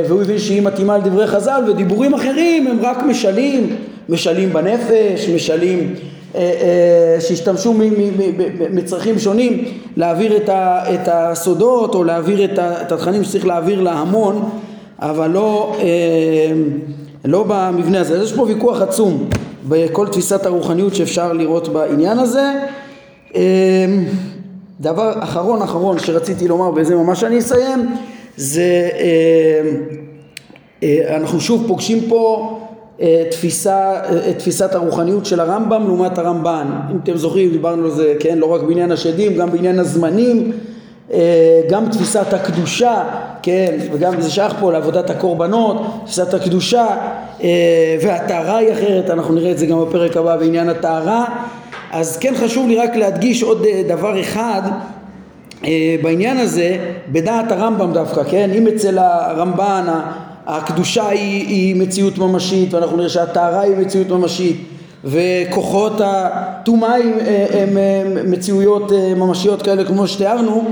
והוא 0.09 0.23
הבין 0.23 0.39
שהיא 0.39 0.63
מתאימה 0.63 0.99
לדברי 0.99 1.27
חז"ל 1.27 1.63
ודיבורים 1.69 2.15
אחרים 2.15 2.67
הם 2.67 2.79
רק 2.83 3.03
משלים, 3.03 3.77
משלים 4.09 4.53
בנפש, 4.53 5.29
משלים 5.35 5.95
אה, 6.35 6.41
אה, 6.41 7.21
שהשתמשו 7.21 7.75
מצרכים 8.71 9.19
שונים 9.19 9.65
להעביר 9.97 10.37
את 10.95 11.09
הסודות 11.13 11.95
או 11.95 12.05
להעביר 12.05 12.45
את 12.45 12.59
התכנים 12.93 13.25
שצריך 13.25 13.47
להעביר 13.47 13.81
להמון 13.81 14.51
אבל 14.99 15.31
לא, 15.31 15.77
לא 17.25 17.45
במבנה 17.49 18.01
הזה. 18.01 18.15
אז 18.15 18.23
יש 18.23 18.33
פה 18.33 18.43
ויכוח 18.43 18.83
עצום 18.83 19.29
בכל 19.69 20.09
תפיסת 20.09 20.47
הרוחניות 20.47 20.95
שאפשר 20.95 21.33
לראות 21.33 21.69
בעניין 21.69 22.19
הזה. 22.19 22.53
דבר 24.81 25.13
אחרון 25.21 25.63
אחרון 25.63 25.99
שרציתי 25.99 26.49
לומר 26.49 26.71
בזה 26.71 26.95
ממש 26.95 27.25
אני 27.25 27.39
אסיים 27.39 27.89
זה, 28.37 28.89
אה, 28.99 29.71
אה, 30.83 31.17
אנחנו 31.17 31.41
שוב 31.41 31.65
פוגשים 31.69 32.01
פה 32.09 32.53
אה, 33.01 33.25
תפיסה, 33.31 34.01
תפיסת 34.39 34.75
הרוחניות 34.75 35.27
של 35.27 35.41
הרמב"ם 35.41 35.85
לעומת 35.87 36.19
הרמב"ן. 36.19 36.67
אם 36.91 36.97
אתם 37.05 37.17
זוכרים, 37.17 37.51
דיברנו 37.51 37.85
על 37.85 37.91
זה, 37.91 38.15
כן, 38.21 38.39
לא 38.39 38.47
רק 38.47 38.63
בעניין 38.63 38.93
השדים, 38.93 39.35
גם 39.35 39.51
בעניין 39.51 39.79
הזמנים, 39.79 40.53
גם 41.71 41.89
תפיסת 41.93 42.33
הקדושה, 42.33 43.05
כן, 43.43 43.79
וגם 43.93 44.21
זה 44.21 44.31
שייך 44.31 44.55
פה 44.61 44.73
לעבודת 44.73 45.11
הקורבנות, 45.11 45.77
תפיסת 46.05 46.35
הקדושה 46.35 46.87
והטהרה 48.01 48.57
היא 48.57 48.73
אחרת, 48.73 49.11
אנחנו 49.11 49.35
נראה 49.35 49.51
את 49.51 49.59
זה 49.59 49.67
גם 49.67 49.85
בפרק 49.85 50.17
הבא 50.17 50.37
בעניין 50.37 50.69
הטהרה. 50.69 51.25
אז 51.93 52.17
כן 52.17 52.35
חשוב 52.37 52.69
לי 52.69 52.77
רק 52.77 52.97
להדגיש 52.97 53.43
עוד 53.43 53.67
דבר 53.89 54.21
אחד 54.21 54.63
בעניין 56.03 56.37
הזה, 56.37 56.77
בדעת 57.13 57.53
הרמב"ם 57.53 57.93
דווקא, 57.93 58.23
כן? 58.31 58.51
אם 58.55 58.67
אצל 58.67 58.99
הרמב"ן 58.99 59.87
הקדושה 60.47 61.09
היא, 61.09 61.47
היא 61.47 61.77
מציאות 61.77 62.19
ממשית 62.19 62.75
ואנחנו 62.75 62.97
נראה 62.97 63.09
שהטהרה 63.09 63.61
היא 63.61 63.77
מציאות 63.77 64.09
ממשית 64.09 64.57
וכוחות 65.05 65.93
הטומאה 66.05 66.97
הם, 66.97 67.13
הם, 67.51 67.77
הם 67.77 68.31
מציאויות 68.31 68.93
אה, 68.93 69.15
ממשיות 69.15 69.63
כאלה 69.63 69.85
כמו 69.85 70.07
שתיארנו 70.07 70.65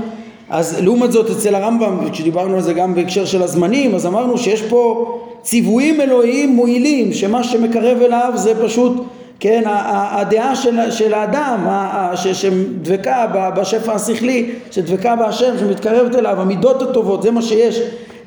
אז 0.49 0.81
לעומת 0.81 1.11
זאת 1.11 1.29
אצל 1.29 1.55
הרמב"ם, 1.55 2.09
כשדיברנו 2.11 2.55
על 2.55 2.61
זה 2.61 2.73
גם 2.73 2.95
בהקשר 2.95 3.25
של 3.25 3.43
הזמנים, 3.43 3.95
אז 3.95 4.05
אמרנו 4.05 4.37
שיש 4.37 4.61
פה 4.61 5.11
ציוויים 5.41 6.01
אלוהיים 6.01 6.49
מועילים, 6.49 7.13
שמה 7.13 7.43
שמקרב 7.43 8.01
אליו 8.01 8.31
זה 8.35 8.53
פשוט 8.63 9.03
כן, 9.39 9.63
הדעה 10.11 10.55
של, 10.55 10.91
של 10.91 11.13
האדם 11.13 11.67
שדבקה 12.15 13.25
בשפע 13.57 13.93
השכלי, 13.93 14.51
שדבקה 14.71 15.15
בהשם, 15.15 15.57
שמתקרבת 15.59 16.15
אליו, 16.15 16.41
המידות 16.41 16.81
הטובות, 16.81 17.23
זה 17.23 17.31
מה 17.31 17.41
שיש 17.41 17.79
אה, 17.79 17.83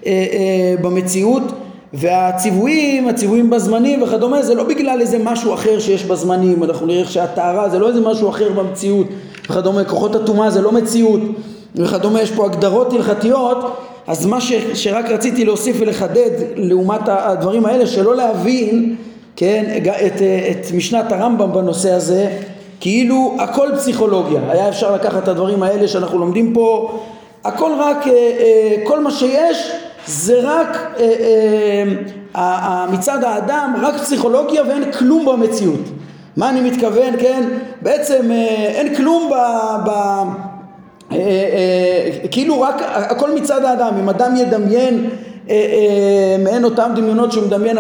אה, 0.07 0.75
במציאות. 0.83 1.43
והציוויים, 1.93 3.09
הציוויים 3.09 3.51
בזמנים 3.51 4.03
וכדומה, 4.03 4.43
זה 4.43 4.55
לא 4.55 4.65
בגלל 4.65 5.01
איזה 5.01 5.19
משהו 5.19 5.55
אחר 5.55 5.79
שיש 5.79 6.05
בזמנים, 6.05 6.65
אנחנו 6.65 6.87
נראה 6.87 7.05
שהטהרה 7.05 7.69
זה 7.69 7.79
לא 7.79 7.89
איזה 7.89 8.01
משהו 8.01 8.29
אחר 8.29 8.53
במציאות 8.53 9.07
וכדומה, 9.45 9.85
כוחות 9.85 10.15
הטומאה 10.15 10.51
זה 10.51 10.61
לא 10.61 10.73
מציאות 10.73 11.21
וכדומה, 11.75 12.23
יש 12.23 12.31
פה 12.31 12.45
הגדרות 12.47 12.93
הלכתיות. 12.93 13.77
אז 14.07 14.27
מה 14.27 14.41
ש, 14.41 14.53
שרק 14.75 15.11
רציתי 15.11 15.45
להוסיף 15.45 15.77
ולחדד 15.81 16.31
לעומת 16.57 17.01
הדברים 17.07 17.67
האלה, 17.67 17.87
שלא 17.87 18.17
להבין 18.17 18.97
כן, 19.41 19.65
את, 20.07 20.23
את 20.51 20.67
משנת 20.75 21.13
הרמב"ם 21.13 21.53
בנושא 21.53 21.93
הזה 21.93 22.31
כאילו 22.81 23.37
הכל 23.39 23.69
פסיכולוגיה, 23.77 24.41
היה 24.49 24.69
אפשר 24.69 24.95
לקחת 24.95 25.23
את 25.23 25.29
הדברים 25.29 25.63
האלה 25.63 25.89
שאנחנו 25.89 26.19
לומדים 26.19 26.55
פה, 26.55 26.99
הכל 27.45 27.71
רק, 27.79 28.07
אה, 28.07 28.13
אה, 28.13 28.77
כל 28.85 29.01
מה 29.01 29.11
שיש 29.11 29.73
זה 30.07 30.41
רק 30.43 30.97
אה, 32.37 32.87
מצד 32.93 33.25
האדם, 33.25 33.75
רק 33.83 33.95
פסיכולוגיה 33.95 34.63
ואין 34.63 34.93
כלום 34.93 35.27
במציאות. 35.27 35.81
מה 36.37 36.51
אני 36.51 36.71
מתכוון, 36.71 37.17
כן? 37.21 37.43
בעצם 37.83 38.31
אין 38.75 38.95
כלום 38.95 39.31
ב... 39.31 39.35
ב 39.89 39.91
כאילו 42.31 42.61
רק 42.61 42.83
הכל 42.93 43.35
מצד 43.35 43.65
האדם, 43.65 43.95
אם 44.01 44.09
אדם 44.09 44.37
ידמיין 44.37 44.95
אה, 45.05 45.11
אה, 45.11 45.28
מעין 46.39 46.65
אותם 46.65 46.91
דמיונות 46.97 47.33
שהוא 47.33 47.47
מדמיין 47.47 47.79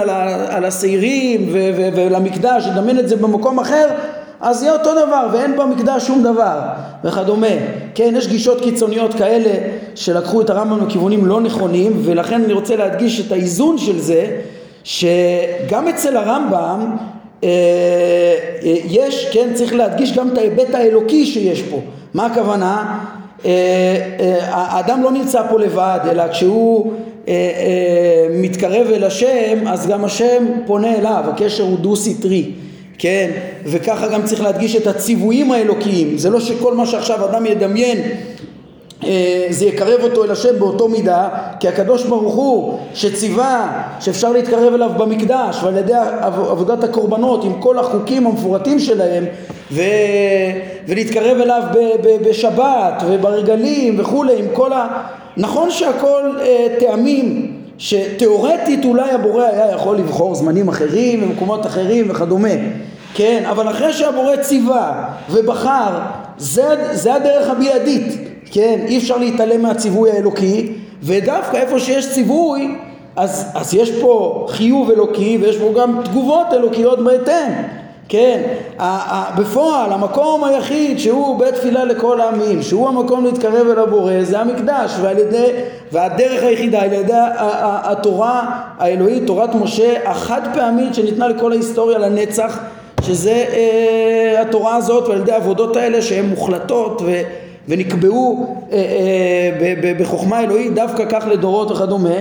על, 0.49 0.65
השעירים 0.65 1.49
ולמקדש, 1.97 2.67
ידמיין 2.67 2.99
את 2.99 3.09
זה 3.09 3.17
במקום 3.17 3.59
אחר, 3.59 3.89
אז 4.41 4.63
יהיה 4.63 4.73
אותו 4.73 4.93
דבר 4.93 5.29
ואין 5.33 5.57
במקדש 5.57 6.07
שום 6.07 6.23
דבר 6.23 6.59
וכדומה. 7.05 7.47
כן, 7.95 8.15
יש 8.17 8.29
גישות 8.29 8.61
קיצוניות 8.61 9.15
כאלה 9.15 9.51
שלקחו 9.95 10.41
את 10.41 10.51
הרמב"ם 10.51 10.87
לכיוונים 10.87 11.27
לא 11.27 11.41
נכונים 11.41 11.93
ולכן 12.05 12.45
אני 12.45 12.53
רוצה 12.53 12.77
להדגיש 12.77 13.27
את 13.27 13.33
האיזון 13.33 13.79
של 13.79 13.99
זה 13.99 14.27
שגם 14.85 15.89
אצל 15.89 16.17
הרמב"ם 16.17 16.97
אה, 17.45 17.49
אה, 18.63 18.77
יש, 18.85 19.29
כן, 19.33 19.49
צריך 19.55 19.75
להדגיש 19.75 20.17
גם 20.17 20.29
את 20.33 20.39
ההיבט 20.39 20.75
האלוקי 20.75 21.27
שיש 21.27 21.63
פה. 21.63 21.81
מה 22.15 22.27
הכוונה? 22.27 23.01
אה, 23.45 24.39
האדם 24.51 25.03
לא 25.03 25.11
נמצא 25.11 25.43
פה 25.51 25.61
לבד, 25.61 25.99
אלא 26.11 26.29
כשהוא 26.33 26.93
מתקרב 28.31 28.87
אל 28.87 29.05
השם, 29.05 29.67
אז 29.67 29.87
גם 29.87 30.05
השם 30.05 30.47
פונה 30.67 30.95
אליו, 30.95 31.25
הקשר 31.29 31.63
הוא 31.63 31.79
דו-סטרי. 31.79 32.51
כן, 32.99 33.31
וככה 33.65 34.09
גם 34.09 34.23
צריך 34.23 34.41
להדגיש 34.43 34.77
את 34.77 34.87
הציוויים 34.87 35.53
האלוקיים, 35.53 36.19
זה 36.19 36.31
לא 36.31 36.41
שכל 36.41 36.75
מה 36.75 36.87
שעכשיו 36.87 37.25
אדם 37.25 37.47
ידמיין 37.47 37.99
אה, 39.05 39.47
זה 39.51 39.67
יקרב 39.67 40.01
אותו 40.03 40.25
אל 40.25 40.31
השם 40.31 40.59
באותו 40.59 40.89
מידה 40.89 41.29
כי 41.61 41.69
הקדוש 41.69 42.05
ברוך 42.05 42.35
הוא 42.35 42.79
שציווה 42.95 43.83
שאפשר 44.01 44.33
להתקרב 44.33 44.75
אליו 44.75 44.91
במקדש 44.99 45.63
ועל 45.63 45.77
ידי 45.77 45.95
עבודת 46.25 46.85
הקורבנות 46.85 47.45
עם 47.45 47.53
כל 47.61 47.79
החוקים 47.79 48.27
המפורטים 48.27 48.79
שלהם 48.79 49.25
ו... 49.73 49.83
ולהתקרב 50.89 51.41
אליו 51.41 51.63
ב... 51.75 51.79
ב... 51.79 52.29
בשבת 52.29 53.03
וברגלים 53.09 54.01
וכולי 54.01 54.39
עם 54.39 54.47
כל 54.53 54.73
ה... 54.73 54.87
נכון 55.39 55.71
שהכל 55.71 56.23
אה, 56.41 56.67
טעמים 56.81 57.53
שתאורטית 57.79 58.85
אולי 58.85 59.11
הבורא 59.11 59.45
היה 59.45 59.71
יכול 59.73 59.97
לבחור 59.97 60.35
זמנים 60.35 60.69
אחרים 60.69 61.23
ומקומות 61.23 61.67
אחרים 61.67 62.11
וכדומה 62.11 62.49
כן 63.15 63.43
אבל 63.51 63.71
אחרי 63.71 63.93
שהבורא 63.93 64.37
ציווה 64.37 65.09
ובחר 65.31 65.99
זה, 66.39 66.65
זה 66.93 67.15
הדרך 67.15 67.51
הבלעדית 67.51 68.29
כן, 68.51 68.81
אי 68.87 68.99
אפשר 68.99 69.17
להתעלם 69.17 69.63
מהציווי 69.63 70.11
האלוקי, 70.11 70.73
ודווקא 71.03 71.57
איפה 71.57 71.79
שיש 71.79 72.13
ציווי, 72.13 72.75
אז, 73.17 73.47
אז 73.55 73.75
יש 73.75 73.91
פה 74.01 74.47
חיוב 74.49 74.91
אלוקי 74.91 75.39
ויש 75.41 75.57
פה 75.57 75.73
גם 75.77 76.01
תגובות 76.05 76.47
אלוקיות 76.53 77.05
בהתאם, 77.05 77.53
כן, 78.09 78.43
בפועל 79.39 79.93
המקום 79.93 80.45
היחיד 80.45 80.99
שהוא 80.99 81.39
בית 81.39 81.55
תפילה 81.55 81.85
לכל 81.85 82.21
העמים, 82.21 82.63
שהוא 82.63 82.89
המקום 82.89 83.25
להתקרב 83.25 83.67
אל 83.71 83.79
הבורא, 83.79 84.13
זה 84.23 84.41
המקדש, 84.41 84.93
ועל 85.03 85.19
ידי, 85.19 85.47
והדרך 85.93 86.43
היחידה 86.43 86.83
על 86.83 86.93
ידי 86.93 87.13
התורה 87.85 88.61
האלוהית, 88.79 89.27
תורת 89.27 89.55
משה 89.55 90.11
החד 90.11 90.41
פעמית 90.55 90.95
שניתנה 90.95 91.29
לכל 91.29 91.53
ההיסטוריה 91.53 91.99
לנצח, 91.99 92.59
שזה 93.03 93.45
אה, 93.53 94.41
התורה 94.41 94.77
הזאת 94.77 95.09
ועל 95.09 95.21
ידי 95.21 95.33
העבודות 95.33 95.77
האלה 95.77 96.03
שהן 96.03 96.27
מוחלטות 96.27 97.03
ו... 97.05 97.23
ונקבעו 97.69 98.57
אה, 98.73 98.77
אה, 98.77 99.93
בחוכמה 99.99 100.41
אלוהית 100.41 100.75
דווקא 100.75 101.05
כך 101.11 101.25
לדורות 101.31 101.71
וכדומה 101.71 102.15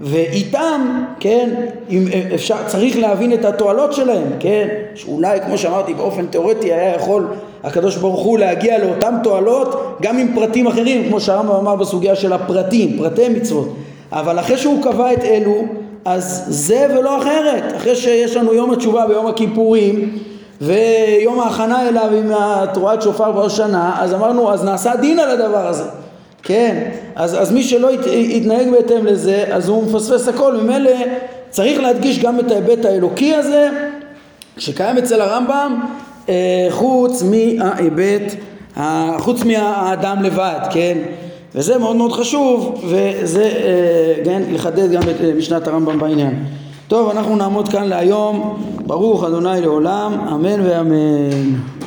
ואיתם, 0.00 1.04
כן, 1.20 1.50
אם 1.90 2.04
אה, 2.12 2.34
אפשר, 2.34 2.56
צריך 2.66 2.98
להבין 2.98 3.32
את 3.32 3.44
התועלות 3.44 3.92
שלהם, 3.92 4.24
כן, 4.40 4.68
שאולי 4.94 5.40
כמו 5.40 5.58
שאמרתי 5.58 5.94
באופן 5.94 6.26
תיאורטי 6.26 6.72
היה 6.72 6.94
יכול 6.94 7.26
הקדוש 7.64 7.96
ברוך 7.96 8.20
הוא 8.20 8.38
להגיע 8.38 8.78
לאותן 8.78 9.14
תועלות 9.22 9.96
גם 10.02 10.18
עם 10.18 10.34
פרטים 10.34 10.66
אחרים, 10.66 11.08
כמו 11.08 11.20
שהרמב"ם 11.20 11.54
אמר 11.54 11.76
בסוגיה 11.76 12.16
של 12.16 12.32
הפרטים, 12.32 12.98
פרטי 12.98 13.28
מצוות, 13.28 13.74
אבל 14.12 14.38
אחרי 14.38 14.58
שהוא 14.58 14.82
קבע 14.82 15.12
את 15.12 15.24
אלו, 15.24 15.64
אז 16.04 16.44
זה 16.48 16.86
ולא 16.90 17.18
אחרת, 17.18 17.76
אחרי 17.76 17.96
שיש 17.96 18.36
לנו 18.36 18.54
יום 18.54 18.70
התשובה 18.70 19.06
ביום 19.06 19.26
הכיפורים 19.26 20.18
ויום 20.60 21.40
ההכנה 21.40 21.88
אליו 21.88 22.10
עם 22.16 22.32
תרועת 22.74 23.02
שופר 23.02 23.32
בראש 23.32 23.56
שנה, 23.56 23.96
אז 23.98 24.14
אמרנו, 24.14 24.52
אז 24.52 24.64
נעשה 24.64 24.96
דין 24.96 25.18
על 25.18 25.30
הדבר 25.30 25.66
הזה. 25.66 25.99
כן, 26.42 26.90
אז, 27.14 27.42
אז 27.42 27.52
מי 27.52 27.62
שלא 27.62 27.94
ית, 27.94 28.06
יתנהג 28.06 28.70
בהתאם 28.70 29.06
לזה, 29.06 29.44
אז 29.50 29.68
הוא 29.68 29.84
מפספס 29.84 30.28
הכל. 30.28 30.56
ממילא 30.56 30.90
צריך 31.50 31.80
להדגיש 31.80 32.18
גם 32.18 32.40
את 32.40 32.50
ההיבט 32.50 32.84
האלוקי 32.84 33.34
הזה, 33.34 33.68
שקיים 34.58 34.98
אצל 34.98 35.20
הרמב"ם, 35.20 35.80
אה, 36.28 36.66
חוץ 36.70 37.22
מההיבט, 37.22 38.34
חוץ 39.18 39.44
מהאדם 39.44 40.22
לבד, 40.22 40.58
כן? 40.70 40.98
וזה 41.54 41.78
מאוד 41.78 41.96
מאוד 41.96 42.12
חשוב, 42.12 42.84
וזה, 42.84 43.42
אה, 43.42 44.24
כן, 44.24 44.42
לחדד 44.52 44.90
גם 44.90 45.02
את 45.02 45.36
משנת 45.36 45.68
הרמב"ם 45.68 45.98
בעניין. 45.98 46.44
טוב, 46.88 47.10
אנחנו 47.10 47.36
נעמוד 47.36 47.68
כאן 47.68 47.84
להיום. 47.84 48.56
ברוך 48.86 49.24
אדוני 49.24 49.60
לעולם, 49.60 50.12
אמן 50.32 50.60
ואמן. 50.60 51.79